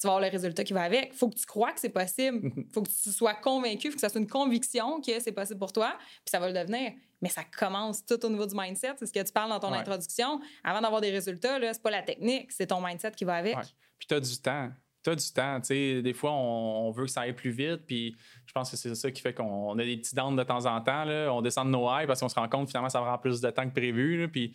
tu 0.00 0.06
vas 0.06 0.14
avoir 0.14 0.20
le 0.20 0.30
résultat 0.30 0.64
qui 0.64 0.72
va 0.72 0.82
avec. 0.82 1.12
faut 1.12 1.28
que 1.28 1.36
tu 1.36 1.46
crois 1.46 1.72
que 1.72 1.80
c'est 1.80 1.88
possible. 1.88 2.38
Mm-hmm. 2.38 2.72
faut 2.72 2.82
que 2.82 2.88
tu 2.88 3.10
sois 3.10 3.34
convaincu, 3.34 3.90
faut 3.90 3.96
que 3.96 4.00
ça 4.00 4.08
soit 4.08 4.20
une 4.20 4.28
conviction 4.28 5.00
que 5.00 5.18
c'est 5.20 5.32
possible 5.32 5.58
pour 5.58 5.72
toi, 5.72 5.96
puis 5.98 6.30
ça 6.30 6.38
va 6.38 6.48
le 6.48 6.58
devenir 6.58 6.92
mais 7.20 7.28
ça 7.28 7.42
commence 7.44 8.04
tout 8.04 8.24
au 8.24 8.28
niveau 8.28 8.46
du 8.46 8.54
mindset. 8.54 8.94
C'est 8.98 9.06
ce 9.06 9.12
que 9.12 9.22
tu 9.22 9.32
parles 9.32 9.50
dans 9.50 9.60
ton 9.60 9.72
introduction. 9.72 10.40
Avant 10.62 10.80
d'avoir 10.80 11.00
des 11.00 11.10
résultats, 11.10 11.56
ce 11.56 11.60
n'est 11.60 11.82
pas 11.82 11.90
la 11.90 12.02
technique, 12.02 12.52
c'est 12.52 12.66
ton 12.66 12.84
mindset 12.84 13.12
qui 13.12 13.24
va 13.24 13.36
avec. 13.36 13.56
Puis 13.98 14.06
tu 14.08 14.14
as 14.14 14.20
du 14.20 14.38
temps. 14.38 14.70
Tu 15.02 15.10
as 15.10 15.14
du 15.14 15.32
temps. 15.32 15.58
des 15.68 16.12
fois, 16.12 16.32
on, 16.32 16.90
veut 16.90 17.04
que 17.04 17.10
ça 17.10 17.22
aille 17.22 17.32
plus 17.32 17.50
vite. 17.50 17.86
Puis 17.86 18.16
je 18.46 18.52
pense 18.52 18.70
que 18.70 18.76
c'est 18.76 18.94
ça 18.94 19.10
qui 19.10 19.22
fait 19.22 19.34
qu'on 19.34 19.78
a 19.78 19.84
des 19.84 19.96
petits 19.96 20.14
dents 20.14 20.32
de 20.32 20.42
temps 20.42 20.66
en 20.66 20.80
temps. 20.80 21.04
Là. 21.04 21.32
On 21.32 21.42
descend 21.42 21.66
de 21.66 21.72
nos 21.72 21.88
highs 21.88 22.06
parce 22.06 22.20
qu'on 22.20 22.28
se 22.28 22.34
rend 22.34 22.48
compte 22.48 22.68
finalement 22.68 22.88
ça 22.88 23.00
prend 23.00 23.18
plus 23.18 23.40
de 23.40 23.50
temps 23.50 23.68
que 23.68 23.74
prévu. 23.74 24.28
Puis 24.30 24.54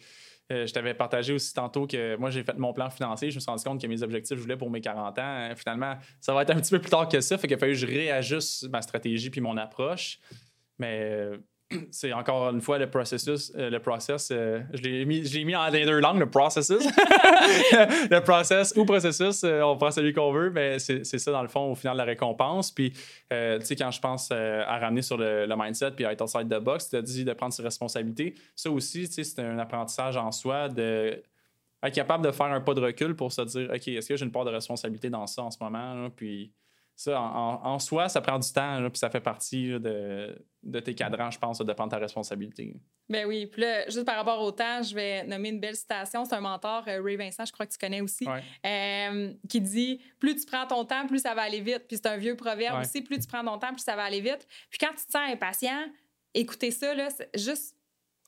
euh, 0.53 0.67
je 0.67 0.73
t'avais 0.73 0.93
partagé 0.93 1.33
aussi 1.33 1.53
tantôt 1.53 1.87
que 1.87 2.15
moi, 2.17 2.29
j'ai 2.29 2.43
fait 2.43 2.57
mon 2.57 2.73
plan 2.73 2.89
financier. 2.89 3.31
Je 3.31 3.35
me 3.35 3.39
suis 3.39 3.49
rendu 3.49 3.63
compte 3.63 3.81
que 3.81 3.87
mes 3.87 4.03
objectifs, 4.03 4.37
je 4.37 4.41
voulais 4.41 4.57
pour 4.57 4.69
mes 4.69 4.81
40 4.81 5.17
ans. 5.19 5.21
Euh, 5.21 5.55
finalement, 5.55 5.95
ça 6.19 6.33
va 6.33 6.43
être 6.43 6.51
un 6.51 6.55
petit 6.55 6.71
peu 6.71 6.79
plus 6.79 6.89
tard 6.89 7.07
que 7.07 7.21
ça. 7.21 7.37
Fait 7.37 7.47
qu'il 7.47 7.55
a 7.55 7.59
fallu 7.59 7.73
que 7.73 7.79
je 7.79 7.87
réajuste 7.87 8.69
ma 8.69 8.81
stratégie 8.81 9.29
puis 9.29 9.41
mon 9.41 9.57
approche. 9.57 10.19
Mais 10.79 10.99
euh, 11.01 11.37
c'est 11.91 12.13
encore 12.13 12.49
une 12.49 12.61
fois 12.61 12.77
le 12.77 12.89
processus, 12.89 13.51
euh, 13.55 13.69
le 13.69 13.79
process, 13.79 14.29
euh, 14.31 14.61
je 14.73 14.81
l'ai 14.81 15.05
mis, 15.05 15.21
mis 15.45 15.55
en 15.55 15.69
deux 15.71 15.99
langues, 15.99 16.19
le 16.19 16.29
processus. 16.29 16.83
le 16.85 18.19
process 18.19 18.73
ou 18.75 18.85
processus, 18.85 19.43
euh, 19.43 19.61
on 19.61 19.77
prend 19.77 19.91
celui 19.91 20.13
qu'on 20.13 20.31
veut, 20.31 20.49
mais 20.49 20.79
c'est 20.79 21.03
ça 21.03 21.31
dans 21.31 21.41
le 21.41 21.47
fond 21.47 21.71
au 21.71 21.75
final 21.75 21.97
la 21.97 22.03
récompense. 22.03 22.71
Puis, 22.71 22.91
tu 22.91 22.99
sais, 23.29 23.75
quand 23.75 23.91
je 23.91 23.99
pense 23.99 24.31
à 24.31 24.77
ramener 24.77 25.01
sur 25.01 25.17
le, 25.17 25.47
mindset 25.55 25.91
puis 25.91 26.05
à 26.05 26.11
être 26.11 26.21
outside 26.21 26.49
the 26.49 26.59
box, 26.59 26.89
tu 26.89 26.95
as 26.95 27.01
dit 27.01 27.23
de 27.23 27.33
prendre 27.33 27.53
ses 27.53 27.63
responsabilités. 27.63 28.35
Ça 28.55 28.69
aussi, 28.71 29.07
tu 29.07 29.13
sais, 29.13 29.23
c'est 29.23 29.41
un 29.41 29.59
apprentissage 29.59 30.17
en 30.17 30.31
soi 30.31 30.69
de 30.69 31.21
être 31.83 31.93
capable 31.93 32.25
de 32.25 32.31
faire 32.31 32.47
un 32.47 32.61
pas 32.61 32.73
de 32.73 32.81
recul 32.81 33.15
pour 33.15 33.31
se 33.31 33.41
dire, 33.41 33.69
OK, 33.73 33.87
est-ce 33.87 34.07
que 34.07 34.15
j'ai 34.15 34.25
une 34.25 34.31
part 34.31 34.45
de 34.45 34.51
responsabilité 34.51 35.09
dans 35.09 35.27
ça 35.27 35.43
en 35.43 35.51
ce 35.51 35.57
moment? 35.61 36.09
Puis, 36.15 36.51
ça, 36.95 37.19
en, 37.19 37.79
soi, 37.79 38.07
ça 38.07 38.21
prend 38.21 38.37
du 38.37 38.51
temps, 38.51 38.77
puis 38.89 38.99
ça 38.99 39.09
fait 39.09 39.19
partie 39.19 39.69
de, 39.69 40.45
de, 40.61 40.79
tes 40.79 40.93
cadrans, 40.93 41.31
je 41.31 41.39
pense, 41.39 41.57
de 41.59 41.73
prendre 41.73 41.91
ta 41.91 41.97
responsabilité. 41.97 42.75
Ben 43.09 43.25
oui. 43.25 43.47
Puis 43.47 43.61
là, 43.61 43.85
juste 43.85 44.05
par 44.05 44.15
rapport 44.15 44.39
au 44.41 44.51
temps, 44.51 44.81
je 44.83 44.93
vais 44.93 45.23
nommer 45.25 45.49
une 45.49 45.59
belle 45.59 45.75
citation. 45.75 46.23
C'est 46.23 46.35
un 46.35 46.41
mentor, 46.41 46.83
euh, 46.87 47.01
Ray 47.01 47.15
Vincent, 47.15 47.45
je 47.45 47.51
crois 47.51 47.65
que 47.65 47.71
tu 47.71 47.79
connais 47.79 48.01
aussi, 48.01 48.25
euh, 48.65 49.33
qui 49.49 49.59
dit 49.59 50.01
Plus 50.19 50.35
tu 50.35 50.45
prends 50.45 50.67
ton 50.67 50.85
temps, 50.85 51.07
plus 51.07 51.19
ça 51.19 51.33
va 51.33 51.41
aller 51.41 51.61
vite. 51.61 51.85
Puis 51.87 51.97
c'est 51.97 52.07
un 52.07 52.17
vieux 52.17 52.35
proverbe 52.35 52.79
aussi 52.79 53.01
plus 53.01 53.19
tu 53.19 53.27
prends 53.27 53.43
ton 53.43 53.57
temps, 53.57 53.73
plus 53.73 53.83
ça 53.83 53.95
va 53.95 54.03
aller 54.03 54.21
vite. 54.21 54.47
Puis 54.69 54.77
quand 54.79 54.91
tu 54.91 55.05
te 55.05 55.11
sens 55.11 55.29
impatient, 55.29 55.87
écoutez 56.33 56.71
ça, 56.71 56.93
là, 56.93 57.09
juste 57.35 57.75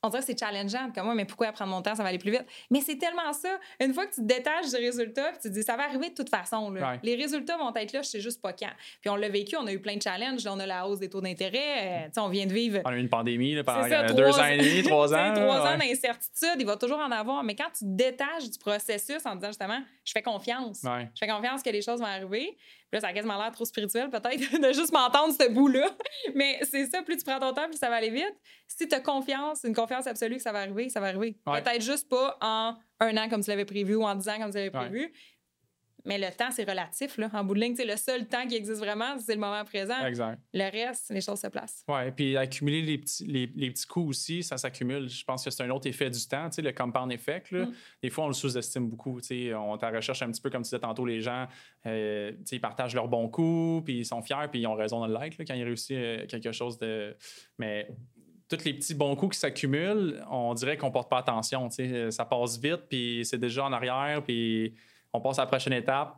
on 0.02 0.08
dirait 0.08 0.20
que 0.20 0.26
c'est 0.26 0.38
challengeant 0.38 0.90
comme 0.94 1.06
moi, 1.06 1.14
mais 1.14 1.24
pourquoi 1.24 1.50
prendre 1.52 1.70
mon 1.70 1.82
temps, 1.82 1.94
ça 1.94 2.02
va 2.02 2.10
aller 2.10 2.18
plus 2.18 2.30
vite? 2.30 2.44
Mais 2.70 2.80
c'est 2.80 2.96
tellement 2.96 3.32
ça. 3.32 3.58
Une 3.80 3.92
fois 3.92 4.06
que 4.06 4.14
tu 4.14 4.20
te 4.20 4.26
détaches 4.26 4.70
du 4.70 4.76
résultat, 4.76 5.30
puis 5.32 5.38
tu 5.42 5.48
te 5.48 5.54
dis, 5.54 5.62
ça 5.62 5.76
va 5.76 5.84
arriver 5.84 6.10
de 6.10 6.14
toute 6.14 6.28
façon. 6.28 6.72
Les 7.02 7.14
résultats 7.14 7.56
vont 7.56 7.74
être 7.74 7.92
là, 7.92 8.02
je 8.02 8.08
sais 8.08 8.20
juste 8.20 8.40
pas 8.40 8.52
quand. 8.52 8.70
Puis 9.00 9.10
on 9.10 9.16
l'a 9.16 9.28
vécu, 9.28 9.56
on 9.56 9.66
a 9.66 9.72
eu 9.72 9.80
plein 9.80 9.96
de 9.96 10.02
challenges. 10.02 10.46
on 10.46 10.58
a 10.60 10.66
la 10.66 10.86
hausse 10.86 10.98
des 11.00 11.08
taux 11.08 11.20
d'intérêt. 11.20 12.06
Euh, 12.06 12.20
on 12.20 12.28
vient 12.28 12.46
de 12.46 12.52
vivre. 12.52 12.80
On 12.84 12.90
a 12.90 12.96
eu 12.96 13.00
une 13.00 13.08
pandémie 13.08 13.62
pendant 13.62 13.82
deux 14.14 14.38
ans 14.38 14.44
et 14.46 14.58
demi, 14.58 14.82
trois 14.82 15.12
ans. 15.14 15.34
trois 15.34 15.72
ans 15.72 15.78
d'incertitude, 15.78 16.56
il 16.58 16.66
va 16.66 16.76
toujours 16.76 16.98
en 16.98 17.10
avoir. 17.10 17.42
Mais 17.42 17.54
quand 17.54 17.70
tu 17.72 17.84
te 17.84 17.90
détaches 17.96 18.50
du 18.50 18.58
processus 18.58 19.24
en 19.24 19.34
disant 19.34 19.48
justement, 19.48 19.82
je 20.04 20.12
fais 20.12 20.22
confiance. 20.22 20.80
Je 20.84 21.18
fais 21.18 21.28
confiance 21.28 21.62
que 21.62 21.70
les 21.70 21.82
choses 21.82 22.00
vont 22.00 22.06
arriver. 22.06 22.56
Puis 22.90 22.98
là, 22.98 23.00
ça 23.00 23.08
a 23.08 23.12
quasiment 23.12 23.36
l'air 23.36 23.50
trop 23.50 23.64
spirituel, 23.64 24.10
peut-être, 24.10 24.60
de 24.60 24.72
juste 24.72 24.92
m'entendre 24.92 25.34
ce 25.34 25.48
bout-là. 25.48 25.90
Mais 26.34 26.60
c'est 26.62 26.86
ça, 26.86 27.02
plus 27.02 27.16
tu 27.16 27.24
prends 27.24 27.40
ton 27.40 27.52
temps, 27.52 27.66
plus 27.66 27.78
ça 27.78 27.88
va 27.88 27.96
aller 27.96 28.10
vite. 28.10 28.34
Si 28.68 28.86
tu 28.86 28.94
as 28.94 29.00
confiance, 29.00 29.64
une 29.64 29.74
confiance 29.74 30.06
absolue 30.06 30.36
que 30.36 30.42
ça 30.42 30.52
va 30.52 30.60
arriver, 30.60 30.88
ça 30.88 31.00
va 31.00 31.08
arriver. 31.08 31.36
Peut-être 31.44 31.82
juste 31.82 32.08
pas 32.08 32.36
en 32.40 32.74
un 33.00 33.16
an 33.16 33.28
comme 33.28 33.42
tu 33.42 33.50
l'avais 33.50 33.64
prévu 33.64 33.96
ou 33.96 34.04
en 34.04 34.14
dix 34.14 34.28
ans 34.28 34.38
comme 34.38 34.50
tu 34.50 34.56
l'avais 34.56 34.70
prévu, 34.70 35.12
mais 36.06 36.18
le 36.18 36.30
temps, 36.34 36.50
c'est 36.50 36.68
relatif. 36.68 37.18
Là. 37.18 37.28
En 37.32 37.44
bout 37.44 37.54
de 37.54 37.60
ligne, 37.60 37.76
le 37.76 37.96
seul 37.96 38.26
temps 38.26 38.46
qui 38.46 38.54
existe 38.54 38.78
vraiment, 38.78 39.18
c'est 39.18 39.34
le 39.34 39.40
moment 39.40 39.64
présent. 39.64 40.04
Exact. 40.06 40.40
Le 40.54 40.70
reste, 40.70 41.10
les 41.10 41.20
choses 41.20 41.40
se 41.40 41.48
placent. 41.48 41.84
Oui, 41.88 42.06
et 42.06 42.12
puis 42.12 42.36
accumuler 42.36 42.80
les 42.80 42.98
petits, 42.98 43.26
les, 43.26 43.70
petits 43.70 43.86
coups 43.86 44.10
aussi, 44.10 44.42
ça 44.42 44.56
s'accumule. 44.56 45.08
Je 45.08 45.24
pense 45.24 45.44
que 45.44 45.50
c'est 45.50 45.64
un 45.64 45.70
autre 45.70 45.88
effet 45.88 46.08
du 46.08 46.26
temps, 46.26 46.48
le 46.56 46.70
compound 46.70 47.12
effect. 47.12 47.50
Là. 47.50 47.66
Mm. 47.66 47.72
Des 48.02 48.10
fois, 48.10 48.24
on 48.24 48.28
le 48.28 48.34
sous-estime 48.34 48.88
beaucoup. 48.88 49.20
On 49.56 49.76
t'a 49.76 49.90
recherche 49.90 50.22
un 50.22 50.30
petit 50.30 50.40
peu, 50.40 50.48
comme 50.48 50.62
tu 50.62 50.68
disais 50.68 50.78
tantôt, 50.78 51.04
les 51.04 51.20
gens, 51.20 51.46
euh, 51.86 52.32
ils 52.50 52.60
partagent 52.60 52.94
leurs 52.94 53.08
bons 53.08 53.28
coups, 53.28 53.84
puis 53.84 53.98
ils 53.98 54.06
sont 54.06 54.22
fiers, 54.22 54.48
puis 54.50 54.60
ils 54.60 54.66
ont 54.66 54.74
raison 54.74 55.06
de 55.06 55.12
l'être 55.12 55.36
quand 55.44 55.54
ils 55.54 55.64
réussissent 55.64 55.90
euh, 55.92 56.26
quelque 56.26 56.52
chose 56.52 56.78
de. 56.78 57.16
Mais 57.58 57.88
tous 58.48 58.64
les 58.64 58.74
petits 58.74 58.94
bons 58.94 59.16
coups 59.16 59.34
qui 59.34 59.40
s'accumulent, 59.40 60.22
on 60.30 60.54
dirait 60.54 60.76
qu'on 60.76 60.92
porte 60.92 61.10
pas 61.10 61.18
attention. 61.18 61.68
Ça 62.10 62.24
passe 62.24 62.58
vite, 62.58 62.82
puis 62.88 63.24
c'est 63.24 63.38
déjà 63.38 63.64
en 63.64 63.72
arrière, 63.72 64.22
puis 64.22 64.74
on 65.16 65.20
passe 65.20 65.38
à 65.38 65.42
la 65.42 65.46
prochaine 65.46 65.72
étape. 65.72 66.16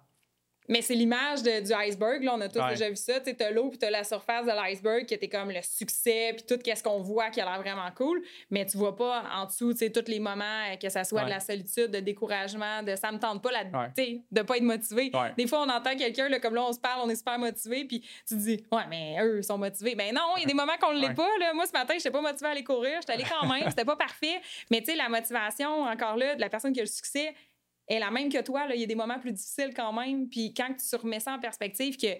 Mais 0.68 0.82
c'est 0.82 0.94
l'image 0.94 1.42
du 1.42 1.72
iceberg. 1.72 2.22
Là, 2.22 2.34
on 2.34 2.40
a 2.42 2.48
tous 2.48 2.62
déjà 2.68 2.90
vu 2.90 2.96
ça. 2.96 3.20
Tu 3.20 3.34
as 3.42 3.50
l'eau 3.50 3.70
puis 3.70 3.78
tu 3.78 3.86
as 3.86 3.90
la 3.90 4.04
surface 4.04 4.44
de 4.44 4.52
l'iceberg 4.52 5.06
qui 5.06 5.14
était 5.14 5.28
comme 5.28 5.50
le 5.50 5.62
succès 5.62 6.34
puis 6.36 6.44
tout 6.46 6.62
ce 6.62 6.82
qu'on 6.82 7.00
voit 7.00 7.30
qui 7.30 7.40
a 7.40 7.46
l'air 7.46 7.60
vraiment 7.60 7.90
cool. 7.96 8.22
Mais 8.50 8.66
tu 8.66 8.76
vois 8.76 8.94
pas 8.94 9.24
en 9.34 9.46
dessous 9.46 9.72
tous 9.72 10.08
les 10.08 10.20
moments, 10.20 10.44
euh, 10.70 10.76
que 10.76 10.90
ça 10.90 11.04
soit 11.04 11.24
de 11.24 11.30
la 11.30 11.40
solitude, 11.40 11.90
de 11.90 12.00
découragement, 12.00 12.82
de 12.82 12.94
ça 12.96 13.10
me 13.10 13.18
tente 13.18 13.42
pas, 13.42 13.50
la, 13.50 13.62
ouais. 13.62 14.22
de 14.30 14.42
pas 14.42 14.56
être 14.58 14.62
motivé. 14.62 15.10
Des 15.36 15.46
fois, 15.46 15.62
on 15.62 15.70
entend 15.70 15.96
quelqu'un, 15.96 16.28
comme 16.38 16.54
là, 16.54 16.64
on 16.64 16.72
se 16.72 16.80
parle, 16.80 17.00
on 17.02 17.08
est 17.08 17.16
super 17.16 17.38
motivé 17.38 17.86
puis 17.86 18.00
tu 18.28 18.34
te 18.34 18.40
dis, 18.40 18.64
ouais, 18.70 18.86
mais 18.90 19.16
eux 19.22 19.42
sont 19.42 19.56
motivés. 19.56 19.94
Mais 19.96 20.12
ben 20.12 20.16
non, 20.16 20.36
il 20.36 20.42
y 20.42 20.44
a 20.44 20.48
des 20.48 20.54
moments 20.58 20.76
qu'on 20.78 20.92
ne 20.92 21.00
l'est 21.00 21.14
pas. 21.14 21.28
Là. 21.40 21.54
Moi, 21.54 21.64
ce 21.66 21.72
matin, 21.72 21.94
je 21.94 21.96
n'étais 21.96 22.10
pas 22.10 22.20
motivée 22.20 22.46
à 22.46 22.50
aller 22.50 22.64
courir. 22.64 22.98
J'étais 23.00 23.14
allée 23.14 23.24
quand 23.24 23.46
même. 23.46 23.64
C'était 23.70 23.86
pas 23.86 23.96
parfait. 23.96 24.40
Mais 24.70 24.80
tu 24.80 24.90
sais, 24.90 24.96
la 24.96 25.08
motivation, 25.08 25.84
encore 25.84 26.16
là, 26.16 26.34
de 26.34 26.40
la 26.40 26.50
personne 26.50 26.72
qui 26.72 26.80
a 26.80 26.82
le 26.82 26.88
succès, 26.88 27.34
est 27.88 27.98
la 27.98 28.10
même 28.10 28.30
que 28.30 28.42
toi. 28.42 28.66
Il 28.74 28.80
y 28.80 28.84
a 28.84 28.86
des 28.86 28.94
moments 28.94 29.18
plus 29.18 29.32
difficiles 29.32 29.72
quand 29.74 29.92
même. 29.92 30.28
Puis 30.28 30.54
quand 30.54 30.74
tu 30.74 30.96
remets 30.96 31.20
ça 31.20 31.32
en 31.32 31.38
perspective, 31.38 31.96
que 31.96 32.18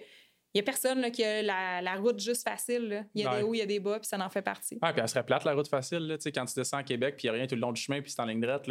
il 0.55 0.57
n'y 0.57 0.61
a 0.61 0.63
personne 0.63 0.99
là, 0.99 1.11
qui 1.11 1.23
a 1.23 1.43
la, 1.43 1.95
route 1.97 2.19
juste 2.19 2.47
facile. 2.47 3.05
Il 3.13 3.21
y 3.21 3.25
a 3.25 3.37
des 3.37 3.43
hauts, 3.43 3.53
il 3.53 3.59
y 3.59 3.61
a 3.61 3.67
des 3.67 3.79
bas, 3.79 3.99
puis 3.99 4.07
ça 4.07 4.19
en 4.19 4.29
fait 4.29 4.41
partie. 4.41 4.79
Ouais, 4.81 4.91
puis 4.91 5.01
elle 5.01 5.07
serait 5.07 5.23
plate, 5.23 5.43
la 5.43 5.53
route 5.53 5.67
facile. 5.67 6.07
Là, 6.07 6.15
quand 6.17 6.45
tu 6.45 6.55
descends 6.55 6.77
à 6.77 6.83
Québec, 6.83 7.15
puis 7.17 7.27
il 7.27 7.31
n'y 7.31 7.35
a 7.35 7.39
rien 7.39 7.47
tout 7.47 7.53
le 7.53 7.61
long 7.61 7.71
du 7.71 7.79
chemin, 7.79 8.01
puis 8.01 8.09
c'est 8.09 8.19
en 8.19 8.25
ligne 8.25 8.41
droite, 8.41 8.67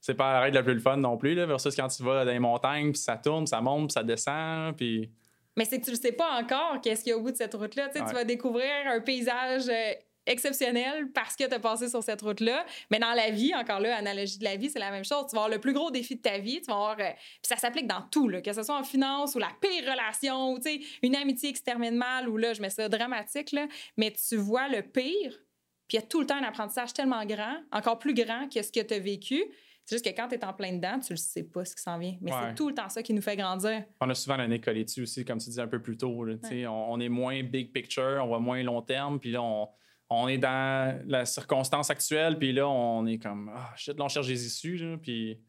c'est 0.00 0.14
pas 0.14 0.32
la 0.32 0.40
règle 0.40 0.56
la 0.56 0.62
plus 0.64 0.74
le 0.74 0.80
fun 0.80 0.96
non 0.96 1.16
plus. 1.16 1.36
Là, 1.36 1.46
versus 1.46 1.76
quand 1.76 1.86
tu 1.86 2.02
vas 2.02 2.24
dans 2.24 2.32
les 2.32 2.40
montagnes, 2.40 2.90
puis 2.90 3.00
ça 3.00 3.16
tourne, 3.16 3.46
ça 3.46 3.60
monte, 3.60 3.90
puis 3.90 3.92
ça 3.92 4.02
descend. 4.02 4.76
Puis... 4.76 5.12
Mais 5.56 5.64
c'est 5.64 5.78
que 5.78 5.84
tu 5.84 5.92
ne 5.92 5.96
sais 5.96 6.12
pas 6.12 6.40
encore 6.40 6.80
qu'est-ce 6.82 7.04
qu'il 7.04 7.10
y 7.10 7.12
a 7.12 7.18
au 7.18 7.22
bout 7.22 7.30
de 7.30 7.36
cette 7.36 7.54
route-là. 7.54 7.90
Tu 7.90 8.00
vas 8.00 8.24
découvrir 8.24 8.70
un 8.86 9.00
paysage 9.00 9.68
euh, 9.68 9.92
exceptionnel 10.26 11.10
parce 11.12 11.36
que 11.36 11.44
tu 11.44 11.54
as 11.54 11.58
passé 11.58 11.88
sur 11.88 12.02
cette 12.02 12.22
route-là. 12.22 12.64
Mais 12.90 12.98
dans 12.98 13.12
la 13.12 13.30
vie, 13.30 13.54
encore 13.54 13.80
là, 13.80 13.96
analogie 13.96 14.38
de 14.38 14.44
la 14.44 14.56
vie, 14.56 14.70
c'est 14.70 14.78
la 14.78 14.90
même 14.90 15.04
chose. 15.04 15.26
Tu 15.28 15.36
vas 15.36 15.42
avoir 15.42 15.48
le 15.48 15.60
plus 15.60 15.72
gros 15.72 15.90
défi 15.90 16.16
de 16.16 16.22
ta 16.22 16.38
vie. 16.38 16.60
Tu 16.60 16.66
vas 16.66 16.74
avoir. 16.74 16.96
Euh, 17.00 17.10
puis 17.14 17.48
ça 17.48 17.56
s'applique 17.56 17.86
dans 17.86 18.02
tout, 18.10 18.28
là, 18.28 18.40
que 18.40 18.52
ce 18.52 18.62
soit 18.62 18.78
en 18.78 18.84
finance 18.84 19.34
ou 19.34 19.38
la 19.38 19.50
pire 19.60 19.90
relation, 19.90 20.52
ou 20.52 20.60
une 21.02 21.16
amitié 21.16 21.52
qui 21.52 21.58
se 21.58 21.64
termine 21.64 21.96
mal, 21.96 22.28
ou 22.28 22.36
là, 22.36 22.52
je 22.52 22.62
mets 22.62 22.70
ça 22.70 22.88
dramatique, 22.88 23.52
là. 23.52 23.66
Mais 23.96 24.12
tu 24.12 24.36
vois 24.36 24.68
le 24.68 24.82
pire, 24.82 25.38
puis 25.88 25.96
il 25.98 26.00
y 26.00 26.04
a 26.04 26.06
tout 26.06 26.20
le 26.20 26.26
temps 26.26 26.36
un 26.36 26.44
apprentissage 26.44 26.92
tellement 26.92 27.24
grand, 27.24 27.56
encore 27.70 27.98
plus 27.98 28.14
grand 28.14 28.48
que 28.48 28.62
ce 28.62 28.70
que 28.70 28.80
tu 28.80 28.94
as 28.94 28.98
vécu. 28.98 29.42
C'est 29.84 29.96
juste 29.96 30.04
que 30.04 30.10
quand 30.10 30.28
tu 30.28 30.36
es 30.36 30.44
en 30.44 30.52
plein 30.52 30.72
dedans, 30.74 31.00
tu 31.00 31.12
le 31.12 31.16
sais 31.16 31.42
pas 31.42 31.64
ce 31.64 31.74
qui 31.74 31.82
s'en 31.82 31.98
vient. 31.98 32.16
Mais 32.20 32.30
c'est 32.30 32.54
tout 32.54 32.68
le 32.68 32.74
temps 32.74 32.88
ça 32.88 33.02
qui 33.02 33.12
nous 33.12 33.20
fait 33.20 33.36
grandir. 33.36 33.82
On 34.00 34.08
a 34.08 34.14
souvent 34.14 34.36
la 34.36 34.46
nez 34.46 34.58
dessus 34.58 35.02
aussi, 35.02 35.24
comme 35.24 35.38
tu 35.38 35.46
disais 35.46 35.60
un 35.60 35.66
peu 35.66 35.82
plus 35.82 35.96
tôt. 35.96 36.24
on, 36.24 36.68
on, 36.68 37.00
est 37.00 37.08
moins 37.08 37.42
big 37.42 37.72
picture, 37.72 38.20
on 38.22 38.28
voit 38.28 38.38
moins 38.38 38.62
long 38.62 38.80
terme, 38.80 39.18
puis 39.18 39.32
là, 39.32 39.42
on, 39.42 39.68
on 40.12 40.28
est 40.28 40.38
dans 40.38 41.00
la 41.06 41.24
circonstance 41.24 41.90
actuelle, 41.90 42.38
puis 42.38 42.52
là, 42.52 42.68
on 42.68 43.06
est 43.06 43.18
comme, 43.18 43.50
ah, 43.54 43.72
shit, 43.76 43.96
là, 43.96 44.04
on 44.04 44.08
cherche 44.08 44.26
des 44.26 44.46
issues, 44.46 44.98
puis 45.00 45.40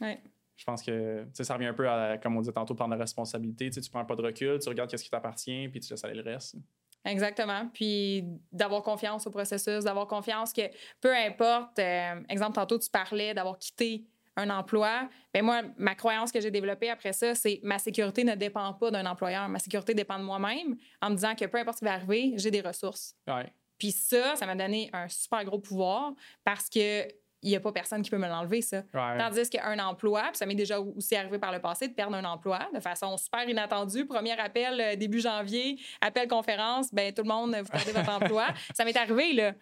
je 0.00 0.64
pense 0.64 0.82
que 0.82 1.26
ça 1.32 1.54
revient 1.54 1.66
un 1.66 1.74
peu 1.74 1.88
à, 1.88 2.18
comme 2.18 2.36
on 2.36 2.40
dit 2.40 2.52
tantôt, 2.52 2.74
prendre 2.74 2.94
la 2.94 3.00
responsabilité. 3.00 3.70
Tu 3.70 3.90
prends 3.90 4.04
pas 4.04 4.16
de 4.16 4.22
recul, 4.22 4.58
tu 4.60 4.68
regardes 4.68 4.90
ce 4.96 5.02
qui 5.02 5.10
t'appartient, 5.10 5.68
puis 5.68 5.80
tu 5.80 5.90
laisses 5.90 6.04
aller 6.04 6.14
le 6.14 6.22
reste. 6.22 6.56
Exactement. 7.04 7.68
Puis 7.72 8.24
d'avoir 8.52 8.82
confiance 8.82 9.26
au 9.26 9.30
processus, 9.30 9.84
d'avoir 9.84 10.06
confiance 10.06 10.52
que 10.52 10.62
peu 11.00 11.14
importe, 11.14 11.78
euh, 11.80 12.20
exemple, 12.28 12.54
tantôt, 12.54 12.78
tu 12.78 12.88
parlais 12.90 13.34
d'avoir 13.34 13.58
quitté 13.58 14.06
un 14.36 14.48
emploi, 14.50 15.08
ben 15.34 15.44
moi, 15.44 15.62
ma 15.76 15.94
croyance 15.94 16.32
que 16.32 16.40
j'ai 16.40 16.50
développée 16.50 16.88
après 16.88 17.12
ça, 17.12 17.34
c'est 17.34 17.60
ma 17.62 17.78
sécurité 17.78 18.24
ne 18.24 18.34
dépend 18.34 18.72
pas 18.72 18.90
d'un 18.90 19.04
employeur. 19.04 19.48
Ma 19.48 19.58
sécurité 19.58 19.94
dépend 19.94 20.18
de 20.18 20.24
moi-même 20.24 20.76
en 21.02 21.10
me 21.10 21.16
disant 21.16 21.34
que 21.34 21.44
peu 21.44 21.58
importe 21.58 21.78
ce 21.78 21.80
qui 21.80 21.84
va 21.84 21.94
arriver, 21.94 22.34
j'ai 22.36 22.50
des 22.50 22.60
ressources. 22.60 23.14
Ouais. 23.26 23.52
Puis 23.82 23.90
ça, 23.90 24.36
ça 24.36 24.46
m'a 24.46 24.54
donné 24.54 24.90
un 24.92 25.08
super 25.08 25.44
gros 25.44 25.58
pouvoir 25.58 26.12
parce 26.44 26.70
que 26.70 27.02
il 27.44 27.50
n'y 27.50 27.56
a 27.56 27.60
pas 27.60 27.72
personne 27.72 28.00
qui 28.00 28.10
peut 28.10 28.18
me 28.18 28.28
l'enlever, 28.28 28.62
ça. 28.62 28.82
Tandis 28.92 29.50
qu'un 29.50 29.76
emploi, 29.80 30.22
puis 30.28 30.36
ça 30.36 30.46
m'est 30.46 30.54
déjà 30.54 30.78
aussi 30.78 31.16
arrivé 31.16 31.40
par 31.40 31.50
le 31.50 31.58
passé 31.58 31.88
de 31.88 31.92
perdre 31.92 32.14
un 32.14 32.24
emploi 32.24 32.60
de 32.72 32.78
façon 32.78 33.16
super 33.16 33.48
inattendue. 33.48 34.06
Premier 34.06 34.38
appel 34.38 34.80
euh, 34.80 34.94
début 34.94 35.18
janvier, 35.18 35.80
appel 36.00 36.28
conférence, 36.28 36.94
ben 36.94 37.12
tout 37.12 37.24
le 37.24 37.28
monde, 37.28 37.56
vous 37.56 37.72
perdez 37.72 37.90
votre 37.90 38.10
emploi. 38.10 38.46
Ça 38.76 38.84
m'est 38.84 38.96
arrivé, 38.96 39.32
là. 39.32 39.54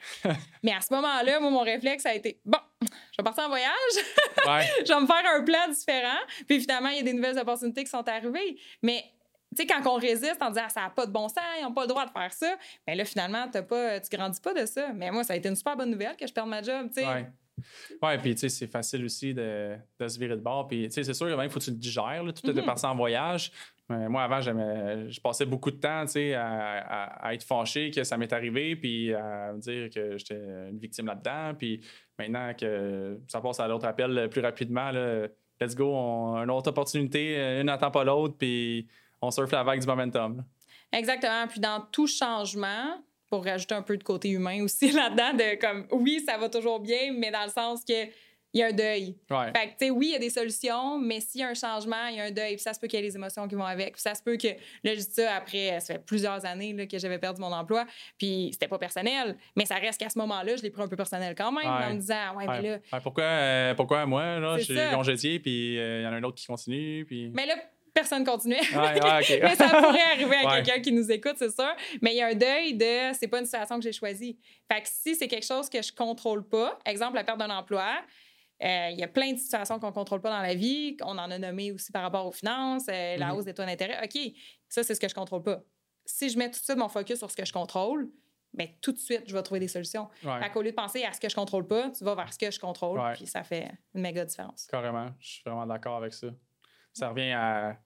Mais 0.63 0.75
à 0.75 0.83
ce 0.83 0.93
moment-là, 0.93 1.41
moi, 1.41 1.49
mon 1.49 1.63
réflexe 1.63 2.05
a 2.05 2.15
été 2.15 2.39
bon, 2.45 2.59
je 2.83 3.17
vais 3.17 3.25
partir 3.25 3.45
en 3.45 3.49
voyage, 3.49 3.73
je 3.97 4.93
vais 4.93 5.01
me 5.01 5.07
faire 5.07 5.25
un 5.35 5.43
plan 5.43 5.67
différent. 5.71 6.21
Puis 6.47 6.61
finalement, 6.61 6.91
il 6.91 6.99
y 6.99 7.01
a 7.01 7.05
des 7.05 7.15
nouvelles 7.15 7.39
opportunités 7.39 7.85
qui 7.85 7.91
sont 7.91 8.07
arrivées. 8.07 8.59
Mais 8.83 9.03
tu 9.57 9.63
sais, 9.63 9.67
quand 9.67 9.85
on 9.91 9.97
résiste 9.97 10.41
en 10.41 10.51
disant 10.51 10.69
ça 10.69 10.83
n'a 10.83 10.91
pas 10.91 11.07
de 11.07 11.13
bon 11.13 11.29
sens, 11.29 11.43
ils 11.59 11.65
n'ont 11.65 11.73
pas 11.73 11.83
le 11.83 11.89
droit 11.89 12.07
de 12.07 12.11
faire 12.11 12.33
ça, 12.33 12.57
bien 12.87 12.97
là, 12.97 13.05
finalement, 13.05 13.47
as 13.53 13.63
pas, 13.63 14.01
tu 14.01 14.17
grandis 14.17 14.41
pas 14.41 14.55
de 14.55 14.65
ça. 14.65 14.93
Mais 14.95 15.11
moi, 15.11 15.25
ça 15.25 15.33
a 15.33 15.37
été 15.37 15.49
une 15.49 15.57
super 15.57 15.77
bonne 15.77 15.91
nouvelle 15.91 16.17
que 16.17 16.27
je 16.27 16.33
perde 16.33 16.49
ma 16.49 16.63
job, 16.63 16.89
tu 16.89 17.01
sais. 17.01 17.07
Ouais. 17.07 17.27
Oui, 18.03 18.19
puis 18.19 18.35
tu 18.35 18.41
sais, 18.41 18.49
c'est 18.49 18.67
facile 18.67 19.05
aussi 19.05 19.35
de, 19.35 19.77
de, 19.99 20.09
se 20.09 20.19
virer 20.19 20.37
de 20.37 20.41
bord. 20.41 20.67
Puis 20.69 20.85
tu 20.85 20.95
sais, 20.95 21.05
c'est 21.05 21.15
sûr, 21.15 21.29
il 21.29 21.51
faut 21.51 21.59
que 21.59 21.65
tu 21.65 21.71
le 21.71 21.77
digères, 21.77 22.23
là, 22.23 22.33
tout 22.33 22.47
mm 22.47 22.59
-hmm. 22.59 22.87
en 22.87 22.95
voyage. 22.95 23.53
Mais 23.89 24.09
moi, 24.09 24.23
avant, 24.23 24.41
je 24.41 25.21
passais 25.21 25.47
beaucoup 25.47 25.73
de 25.73 25.77
temps, 25.77 26.05
tu 26.07 26.13
sais, 26.13 26.35
à, 26.35 27.27
à, 27.27 27.35
être 27.35 27.43
fâché 27.43 27.91
que 27.91 28.05
ça 28.05 28.17
m'est 28.17 28.33
arrivé, 28.33 28.77
puis 28.77 29.13
à 29.13 29.53
me 29.53 29.59
dire 29.59 29.91
que 29.91 30.17
j'étais 30.17 30.41
une 30.71 30.79
victime 30.79 31.07
là-dedans. 31.07 31.55
Puis 31.59 31.81
maintenant 32.19 32.55
que 32.55 33.19
ça 33.27 33.41
passe 33.41 33.59
à 33.59 33.67
l'autre 33.67 33.87
appel 33.87 34.29
plus 34.31 34.41
rapidement, 34.41 34.93
là, 34.93 35.27
let's 35.61 35.75
go, 35.75 35.93
on, 35.93 36.37
une 36.37 36.51
autre 36.51 36.71
opportunité, 36.71 37.59
une 37.61 37.67
n'attend 37.67 37.91
pas 37.91 38.05
l'autre, 38.05 38.37
puis 38.39 38.87
on 39.23 39.31
surfe 39.31 39.53
la 39.53 39.63
vague 39.63 39.81
du 39.81 39.87
momentum. 39.87 40.45
Exactement. 40.93 41.47
Puis 41.49 41.61
dans 41.61 41.81
tout 41.93 42.07
changement, 42.07 43.03
pour 43.29 43.45
rajouter 43.45 43.75
un 43.75 43.83
peu 43.83 43.97
de 43.97 44.03
côté 44.03 44.31
humain 44.31 44.63
aussi 44.63 44.91
là-dedans, 44.93 45.35
de 45.35 45.61
comme 45.61 45.87
oui, 45.93 46.23
ça 46.27 46.37
va 46.37 46.49
toujours 46.49 46.81
bien, 46.81 47.13
mais 47.17 47.31
dans 47.31 47.45
le 47.45 47.51
sens 47.51 47.85
que 47.85 48.09
il 48.53 48.61
y 48.61 48.63
a 48.63 48.67
un 48.67 48.73
deuil. 48.73 49.17
Fait 49.29 49.53
que, 49.53 49.71
tu 49.71 49.75
sais, 49.79 49.91
oui, 49.91 50.09
il 50.09 50.13
y 50.13 50.17
a 50.17 50.19
des 50.19 50.31
solutions, 50.31 50.99
mais 50.99 51.21
s'il 51.21 51.41
y 51.41 51.45
a 51.45 51.49
un 51.49 51.55
changement, 51.55 52.07
il 52.09 52.17
y 52.17 52.21
a 52.21 52.25
un 52.25 52.31
deuil. 52.31 52.55
Puis 52.55 52.63
ça 52.63 52.75
se 52.75 52.81
peut 52.81 52.89
qu'il 52.89 52.99
y 52.99 53.03
ait 53.03 53.07
les 53.07 53.15
émotions 53.15 53.47
qui 53.47 53.55
vont 53.55 53.65
avec. 53.65 53.93
Puis 53.93 54.03
ça 54.03 54.15
se 54.15 54.23
peut 54.23 54.37
que, 54.37 54.49
là, 54.49 54.95
je 54.95 54.97
dis 54.97 55.13
ça 55.13 55.37
après, 55.37 55.79
ça 55.81 55.95
fait 55.95 56.05
plusieurs 56.05 56.45
années 56.45 56.73
là, 56.73 56.87
que 56.87 56.99
j'avais 56.99 57.19
perdu 57.19 57.41
mon 57.41 57.53
emploi. 57.53 57.87
Puis 58.19 58.49
c'était 58.53 58.67
pas 58.67 58.79
personnel, 58.79 59.37
mais 59.57 59.67
ça 59.67 59.77
reste 59.77 60.01
qu'à 60.01 60.09
ce 60.09 60.19
moment-là, 60.19 60.57
je 60.57 60.63
l'ai 60.63 60.71
pris 60.71 60.83
un 60.83 60.89
peu 60.89 60.97
personnel 60.97 61.35
quand 61.37 61.53
même, 61.53 61.67
en 61.67 61.95
me 61.95 62.01
disant, 62.01 62.37
ouais, 62.37 62.47
mais 62.49 62.63
là. 62.63 63.01
pourquoi, 63.01 63.25
euh, 63.25 63.75
pourquoi 63.75 64.05
moi, 64.07 64.41
là, 64.41 64.59
je 64.59 64.65
suis 64.65 64.75
congédié, 64.93 65.39
puis 65.39 65.79
euh, 65.79 66.01
il 66.01 66.05
y 66.05 66.07
en 66.09 66.13
a 66.13 66.17
un 66.17 66.23
autre 66.25 66.37
qui 66.37 66.47
continue. 66.47 67.05
Puis... 67.05 67.31
Mais 67.33 67.47
là, 67.47 67.55
personne 67.93 68.25
continuait. 68.25 68.61
mais 68.73 69.55
ça 69.57 69.69
pourrait 69.69 70.13
arriver 70.13 70.37
à 70.37 70.63
quelqu'un 70.63 70.81
qui 70.81 70.93
nous 70.93 71.11
écoute, 71.11 71.35
c'est 71.39 71.55
sûr. 71.55 71.75
Mais 72.03 72.13
il 72.13 72.17
y 72.17 72.23
a 72.23 72.29
un 72.29 72.35
deuil 72.35 72.75
de 72.75 73.13
c'est 73.19 73.29
pas 73.29 73.39
une 73.39 73.45
situation 73.45 73.77
que 73.77 73.83
j'ai 73.83 73.93
choisie. 73.93 74.39
Fait 74.71 74.83
que 74.83 74.89
si 74.89 75.15
c'est 75.15 75.29
quelque 75.29 75.47
chose 75.47 75.69
que 75.69 75.83
je 75.83 75.93
contrôle 75.93 76.47
pas, 76.47 76.79
exemple 76.85 77.17
la 77.17 77.25
perte 77.25 77.39
d'un 77.39 77.51
emploi, 77.51 77.87
Euh, 78.63 78.89
il 78.91 78.99
y 78.99 79.03
a 79.03 79.09
plein 79.09 79.33
de 79.33 79.39
situations 79.39 79.79
qu'on 79.79 79.93
contrôle 79.93 80.21
pas 80.21 80.31
dans 80.31 80.43
la 80.43 80.55
vie. 80.55 80.97
On 81.03 81.17
en 81.17 81.31
a 81.31 81.39
nommé 81.39 81.73
aussi 81.73 81.93
par 81.93 82.03
rapport 82.03 82.27
aux 82.27 82.33
finances, 82.33 82.87
euh, 82.91 83.17
la 83.17 83.29
mhm. 83.29 83.37
hausse 83.37 83.45
des 83.47 83.55
taux 83.55 83.65
d'intérêt. 83.65 83.99
OK, 84.05 84.19
ça, 84.69 84.83
c'est 84.83 84.95
ce 84.95 85.01
que 85.01 85.09
je 85.09 85.15
contrôle 85.15 85.43
pas. 85.43 85.63
Si 86.05 86.29
je 86.29 86.37
mets 86.37 86.51
tout 86.51 86.59
de 86.59 86.65
suite 86.65 86.77
mon 86.77 86.89
focus 86.89 87.19
sur 87.19 87.31
ce 87.31 87.37
que 87.37 87.45
je 87.45 87.53
contrôle, 87.53 88.11
bien, 88.53 88.67
tout 88.83 88.93
de 88.93 88.99
suite, 88.99 89.23
je 89.27 89.33
vais 89.33 89.43
trouver 89.43 89.61
des 89.61 89.69
solutions. 89.69 90.09
Ouais. 90.25 90.51
Au 90.55 90.63
lieu 90.63 90.71
de 90.71 90.77
penser 90.77 91.05
à 91.05 91.13
ce 91.13 91.21
que 91.21 91.29
je 91.29 91.35
contrôle 91.35 91.67
pas, 91.67 91.91
tu 91.91 92.05
vas 92.05 92.15
vers 92.15 92.33
ce 92.33 92.39
que 92.39 92.51
je 92.51 92.59
contrôle, 92.59 93.01
puis 93.15 93.27
ça 93.27 93.43
fait 93.45 93.71
une 93.95 94.03
méga 94.03 94.25
différence. 94.25 94.67
Carrément, 94.67 95.09
je 95.19 95.29
suis 95.29 95.43
vraiment 95.45 95.67
d'accord 95.67 95.97
avec 95.97 96.13
ça. 96.13 96.29
Ça 96.93 97.09
revient 97.09 97.33
à 97.33 97.77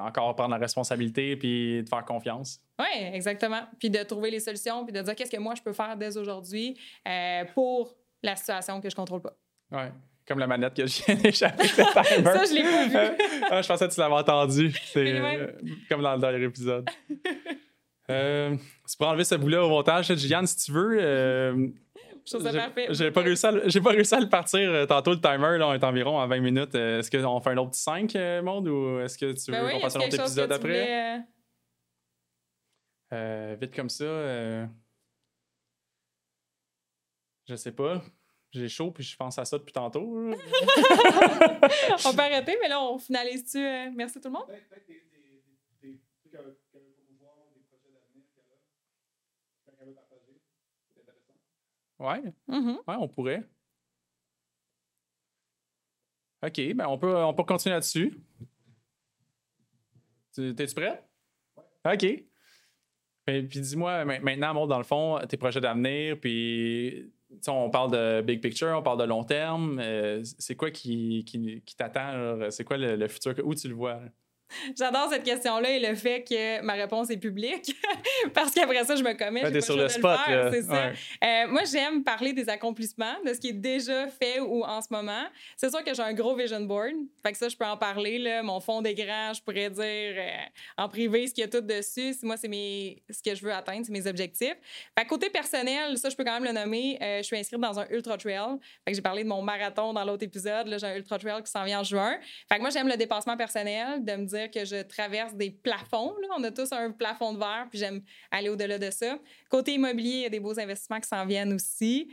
encore 0.00 0.34
prendre 0.34 0.50
la 0.50 0.58
responsabilité 0.58 1.36
puis 1.36 1.82
de 1.82 1.88
faire 1.88 2.04
confiance. 2.04 2.60
Oui, 2.78 3.04
exactement. 3.12 3.62
Puis 3.78 3.90
de 3.90 4.02
trouver 4.02 4.30
les 4.30 4.40
solutions, 4.40 4.84
puis 4.84 4.92
de 4.92 5.00
dire 5.00 5.14
qu'est-ce 5.14 5.30
que 5.30 5.40
moi 5.40 5.54
je 5.54 5.62
peux 5.62 5.72
faire 5.72 5.96
dès 5.96 6.16
aujourd'hui 6.16 6.76
euh, 7.06 7.44
pour 7.54 7.94
la 8.22 8.36
situation 8.36 8.80
que 8.80 8.90
je 8.90 8.96
contrôle 8.96 9.22
pas. 9.22 9.34
Oui. 9.70 9.84
Comme 10.26 10.38
la 10.38 10.46
manette 10.46 10.74
que 10.74 10.86
je 10.86 11.04
viens 11.04 11.16
d'échapper. 11.16 11.66
ça, 11.66 11.84
je 11.84 12.54
l'ai 12.54 12.62
pas 12.62 12.86
vu. 12.86 13.16
Ah, 13.50 13.60
je 13.60 13.68
pensais 13.68 13.88
que 13.88 13.92
tu 13.92 14.00
l'avais 14.00 14.14
entendu. 14.14 14.72
C'est 14.84 15.20
euh, 15.20 15.52
comme 15.88 16.02
dans 16.02 16.14
le 16.14 16.20
dernier 16.20 16.44
épisode. 16.44 16.88
euh, 18.10 18.56
tu 18.88 18.96
peux 18.96 19.04
enlever 19.04 19.24
ce 19.24 19.34
bout-là 19.34 19.64
au 19.64 19.68
montage, 19.68 20.14
Gilliane, 20.14 20.46
si 20.46 20.56
tu 20.56 20.72
veux. 20.72 21.72
Euh, 22.34 22.86
j'ai 22.90 23.10
pas, 23.10 23.20
réussi 23.22 23.46
à, 23.46 23.52
pas 23.52 23.90
réussi 23.90 24.14
à 24.14 24.20
le 24.20 24.28
partir 24.28 24.60
euh, 24.60 24.86
tantôt, 24.86 25.12
le 25.12 25.20
timer 25.20 25.58
là, 25.58 25.74
est 25.74 25.84
environ 25.84 26.20
à 26.20 26.26
20 26.26 26.40
minutes. 26.40 26.74
Euh, 26.74 27.00
est-ce 27.00 27.10
qu'on 27.10 27.40
fait 27.40 27.50
un 27.50 27.56
autre 27.58 27.70
petit 27.70 27.82
5, 27.82 28.16
euh, 28.16 28.42
Monde, 28.42 28.68
ou 28.68 29.00
est-ce 29.00 29.18
que 29.18 29.32
tu 29.32 29.50
ben 29.50 29.64
veux 29.64 29.70
qu'on 29.72 29.80
fasse 29.80 29.96
un 29.96 30.00
autre 30.00 30.20
épisode 30.20 30.52
après? 30.52 31.20
vite 33.60 33.74
comme 33.74 33.90
ça. 33.90 34.04
Je 37.48 37.56
sais 37.56 37.72
pas. 37.72 38.02
J'ai 38.52 38.68
chaud, 38.68 38.90
puis 38.90 39.02
je 39.02 39.16
pense 39.16 39.38
à 39.38 39.44
ça 39.44 39.58
depuis 39.58 39.72
tantôt. 39.72 40.00
on 42.04 42.14
peut 42.14 42.20
arrêter, 42.20 42.56
mais 42.60 42.68
là, 42.68 42.82
on 42.82 42.98
finalise-tu? 42.98 43.58
merci 43.94 44.20
tout 44.20 44.28
le 44.28 44.34
monde? 44.34 44.46
Ouais. 52.02 52.22
Mm-hmm. 52.48 52.76
Ouais, 52.88 52.96
on 52.98 53.08
pourrait. 53.08 53.44
OK, 56.44 56.74
ben 56.74 56.86
on 56.88 56.98
peut, 56.98 57.16
on 57.16 57.32
peut 57.32 57.44
continuer 57.44 57.74
là-dessus. 57.74 58.20
T'es-tu 60.34 60.74
prêt? 60.74 61.04
Ouais. 61.56 61.94
OK. 61.94 62.24
Ben, 63.26 63.46
puis 63.46 63.60
dis-moi, 63.60 64.04
maintenant, 64.04 64.66
dans 64.66 64.78
le 64.78 64.84
fond, 64.84 65.20
tes 65.28 65.36
projets 65.36 65.60
d'avenir, 65.60 66.18
puis 66.18 67.12
on 67.46 67.70
parle 67.70 67.92
de 67.92 68.20
big 68.22 68.42
picture, 68.42 68.74
on 68.76 68.82
parle 68.82 68.98
de 68.98 69.04
long 69.04 69.22
terme. 69.22 69.78
Euh, 69.78 70.24
c'est 70.38 70.56
quoi 70.56 70.72
qui, 70.72 71.24
qui, 71.24 71.62
qui 71.64 71.76
t'attend? 71.76 72.50
C'est 72.50 72.64
quoi 72.64 72.76
le, 72.76 73.06
futur? 73.06 73.34
Où 73.44 73.54
tu 73.54 73.68
le 73.68 73.74
vois? 73.74 74.00
J'adore 74.78 75.08
cette 75.10 75.24
question-là 75.24 75.70
et 75.70 75.80
le 75.80 75.94
fait 75.94 76.24
que 76.24 76.60
ma 76.62 76.74
réponse 76.74 77.10
est 77.10 77.16
publique 77.16 77.74
parce 78.34 78.52
qu'après 78.52 78.84
ça, 78.84 78.96
je 78.96 79.02
me 79.02 79.12
commets. 79.14 79.44
Ouais, 79.44 79.60
sur 79.60 79.76
le 79.76 79.88
spot. 79.88 80.18
C'est 80.52 80.62
ça. 80.62 80.86
Euh, 80.88 81.46
moi, 81.48 81.62
j'aime 81.70 82.02
parler 82.02 82.32
des 82.32 82.48
accomplissements, 82.48 83.14
de 83.24 83.32
ce 83.32 83.40
qui 83.40 83.48
est 83.48 83.52
déjà 83.52 84.08
fait 84.08 84.40
ou 84.40 84.64
en 84.64 84.80
ce 84.80 84.88
moment. 84.90 85.24
C'est 85.56 85.70
sûr 85.70 85.82
que 85.84 85.94
j'ai 85.94 86.02
un 86.02 86.12
gros 86.12 86.34
vision 86.34 86.60
board. 86.60 86.94
Fait 87.24 87.32
que 87.32 87.38
ça, 87.38 87.48
je 87.48 87.56
peux 87.56 87.64
en 87.64 87.76
parler. 87.76 88.18
Là. 88.18 88.42
Mon 88.42 88.60
fond 88.60 88.82
d'écran, 88.82 89.32
je 89.34 89.42
pourrais 89.42 89.70
dire 89.70 89.84
euh, 89.84 90.36
en 90.76 90.88
privé 90.88 91.26
ce 91.26 91.34
qu'il 91.34 91.42
y 91.42 91.44
a 91.44 91.48
tout 91.48 91.60
dessus. 91.60 92.14
Moi, 92.22 92.36
c'est 92.36 92.48
mes... 92.48 93.02
ce 93.10 93.22
que 93.22 93.34
je 93.34 93.44
veux 93.44 93.52
atteindre, 93.52 93.84
c'est 93.84 93.92
mes 93.92 94.06
objectifs. 94.06 94.56
Fait 94.98 95.06
côté 95.06 95.30
personnel, 95.30 95.96
ça, 95.98 96.08
je 96.08 96.16
peux 96.16 96.24
quand 96.24 96.40
même 96.40 96.44
le 96.44 96.52
nommer. 96.52 96.98
Euh, 97.00 97.18
je 97.18 97.22
suis 97.22 97.36
inscrite 97.36 97.60
dans 97.60 97.78
un 97.78 97.86
ultra 97.90 98.16
trail. 98.16 98.58
Fait 98.84 98.92
que 98.92 98.94
j'ai 98.94 99.02
parlé 99.02 99.24
de 99.24 99.28
mon 99.28 99.42
marathon 99.42 99.92
dans 99.92 100.04
l'autre 100.04 100.24
épisode. 100.24 100.66
Là, 100.66 100.78
j'ai 100.78 100.86
un 100.86 100.96
ultra 100.96 101.18
trail 101.18 101.42
qui 101.42 101.50
s'en 101.50 101.64
vient 101.64 101.80
en 101.80 101.84
juin. 101.84 102.18
Fait 102.48 102.56
que 102.56 102.60
moi, 102.60 102.70
j'aime 102.70 102.88
le 102.88 102.96
dépassement 102.96 103.36
personnel, 103.36 104.04
de 104.04 104.12
me 104.12 104.24
dire 104.24 104.41
que 104.48 104.64
je 104.64 104.82
traverse 104.82 105.34
des 105.34 105.50
plafonds. 105.50 106.14
Là. 106.20 106.28
On 106.36 106.44
a 106.44 106.50
tous 106.50 106.72
un 106.72 106.90
plafond 106.90 107.32
de 107.34 107.38
verre, 107.38 107.66
puis 107.70 107.78
j'aime 107.78 108.02
aller 108.30 108.48
au-delà 108.48 108.78
de 108.78 108.90
ça. 108.90 109.18
Côté 109.50 109.74
immobilier, 109.74 110.10
il 110.10 110.22
y 110.22 110.26
a 110.26 110.30
des 110.30 110.40
beaux 110.40 110.58
investissements 110.58 111.00
qui 111.00 111.08
s'en 111.08 111.26
viennent 111.26 111.52
aussi 111.52 112.08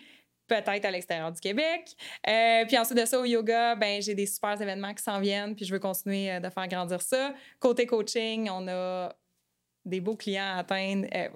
peut-être 0.49 0.83
à 0.85 0.91
l'extérieur 0.91 1.31
du 1.31 1.39
Québec. 1.39 1.95
Euh, 2.27 2.65
puis 2.65 2.77
ensuite 2.77 2.97
de 2.97 3.05
ça, 3.05 3.19
au 3.19 3.25
yoga, 3.25 3.75
ben 3.75 4.01
j'ai 4.01 4.15
des 4.15 4.25
super 4.25 4.59
événements 4.61 4.93
qui 4.93 5.03
s'en 5.03 5.19
viennent, 5.19 5.55
puis 5.55 5.63
je 5.63 5.71
veux 5.71 5.79
continuer 5.79 6.31
euh, 6.31 6.39
de 6.39 6.49
faire 6.49 6.67
grandir 6.67 7.01
ça. 7.01 7.33
Côté 7.59 7.85
coaching, 7.85 8.49
on 8.51 8.67
a 8.67 9.13
des 9.85 10.01
beaux 10.01 10.17
clients 10.17 10.55
à 10.55 10.59
atteindre. 10.59 11.07
Euh, 11.15 11.29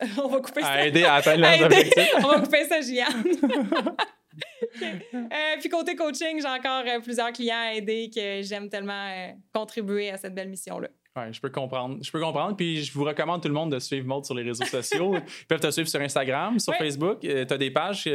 on 0.22 0.28
va 0.28 0.40
couper 0.40 0.62
ça. 0.62 0.86
aider 0.86 1.04
à 1.04 1.14
atteindre 1.14 1.40
leurs 1.40 1.62
objectifs. 1.66 2.14
on 2.18 2.28
va 2.28 2.40
couper 2.40 2.64
ça, 2.68 2.80
Gianne. 2.80 3.24
Euh, 5.14 5.56
puis 5.60 5.68
côté 5.68 5.94
coaching, 5.96 6.40
j'ai 6.40 6.48
encore 6.48 6.84
euh, 6.86 7.00
plusieurs 7.00 7.32
clients 7.32 7.68
à 7.68 7.74
aider 7.74 8.10
que 8.14 8.42
j'aime 8.42 8.68
tellement 8.68 9.08
euh, 9.08 9.32
contribuer 9.52 10.10
à 10.10 10.16
cette 10.16 10.34
belle 10.34 10.48
mission-là. 10.48 10.88
Oui, 11.16 11.24
je 11.32 11.40
peux 11.40 11.50
comprendre. 11.50 11.98
Je 12.00 12.10
peux 12.10 12.20
comprendre. 12.20 12.56
Puis 12.56 12.84
je 12.84 12.92
vous 12.92 13.04
recommande 13.04 13.42
tout 13.42 13.48
le 13.48 13.54
monde 13.54 13.72
de 13.72 13.78
suivre 13.78 14.06
Maud 14.06 14.24
sur 14.24 14.34
les 14.34 14.44
réseaux 14.44 14.64
sociaux. 14.64 15.16
Ils 15.40 15.46
peuvent 15.46 15.60
te 15.60 15.70
suivre 15.70 15.88
sur 15.88 16.00
Instagram, 16.00 16.58
sur 16.58 16.74
Facebook. 16.74 17.20
tu 17.20 17.30
as 17.30 17.58
des 17.58 17.70
pages. 17.70 18.08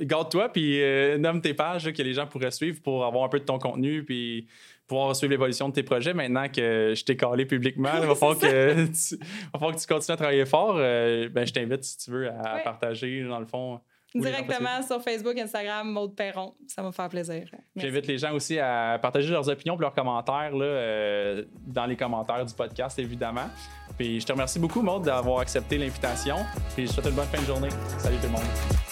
Garde-toi, 0.00 0.50
puis 0.50 0.80
nomme 1.18 1.40
tes 1.40 1.54
pages 1.54 1.92
que 1.92 2.02
les 2.02 2.14
gens 2.14 2.26
pourraient 2.26 2.50
suivre 2.50 2.80
pour 2.80 3.04
avoir 3.04 3.24
un 3.24 3.28
peu 3.28 3.40
de 3.40 3.44
ton 3.44 3.58
contenu, 3.58 4.04
puis 4.04 4.46
pouvoir 4.86 5.16
suivre 5.16 5.32
l'évolution 5.32 5.68
de 5.68 5.74
tes 5.74 5.82
projets. 5.82 6.14
Maintenant 6.14 6.48
que 6.48 6.92
je 6.94 7.04
t'ai 7.04 7.16
calé 7.16 7.44
publiquement, 7.44 7.90
il 8.00 8.06
va 8.06 8.14
falloir, 8.14 8.38
que 8.38 8.86
tu, 8.86 9.16
va 9.16 9.58
falloir 9.58 9.74
que 9.74 9.80
tu 9.80 9.86
continues 9.86 10.14
à 10.14 10.16
travailler 10.16 10.46
fort. 10.46 10.76
ben, 10.76 11.44
je 11.44 11.52
t'invite, 11.52 11.82
si 11.82 11.98
tu 11.98 12.10
veux, 12.12 12.28
à 12.28 12.60
partager, 12.62 13.24
dans 13.24 13.40
le 13.40 13.46
fond, 13.46 13.80
Directement 14.20 14.82
sur 14.86 15.02
Facebook, 15.02 15.38
Instagram, 15.38 15.90
Maude 15.90 16.14
Perron. 16.14 16.54
Ça 16.66 16.82
va 16.82 16.88
me 16.88 16.92
faire 16.92 17.08
plaisir. 17.08 17.48
J'invite 17.76 18.06
les 18.06 18.18
gens 18.18 18.32
aussi 18.32 18.58
à 18.58 18.98
partager 19.00 19.30
leurs 19.30 19.48
opinions 19.48 19.76
et 19.76 19.80
leurs 19.80 19.94
commentaires 19.94 20.54
là, 20.54 20.64
euh, 20.64 21.44
dans 21.66 21.86
les 21.86 21.96
commentaires 21.96 22.44
du 22.44 22.54
podcast, 22.54 22.98
évidemment. 22.98 23.48
Puis 23.96 24.20
je 24.20 24.26
te 24.26 24.32
remercie 24.32 24.58
beaucoup, 24.58 24.82
Maude, 24.82 25.04
d'avoir 25.04 25.40
accepté 25.40 25.78
l'invitation. 25.78 26.36
Puis 26.74 26.86
je 26.86 26.90
te 26.90 26.94
souhaite 26.94 27.06
une 27.06 27.16
bonne 27.16 27.26
fin 27.26 27.40
de 27.40 27.46
journée. 27.46 27.70
Salut 27.98 28.16
tout 28.16 28.26
le 28.26 28.32
monde. 28.32 28.87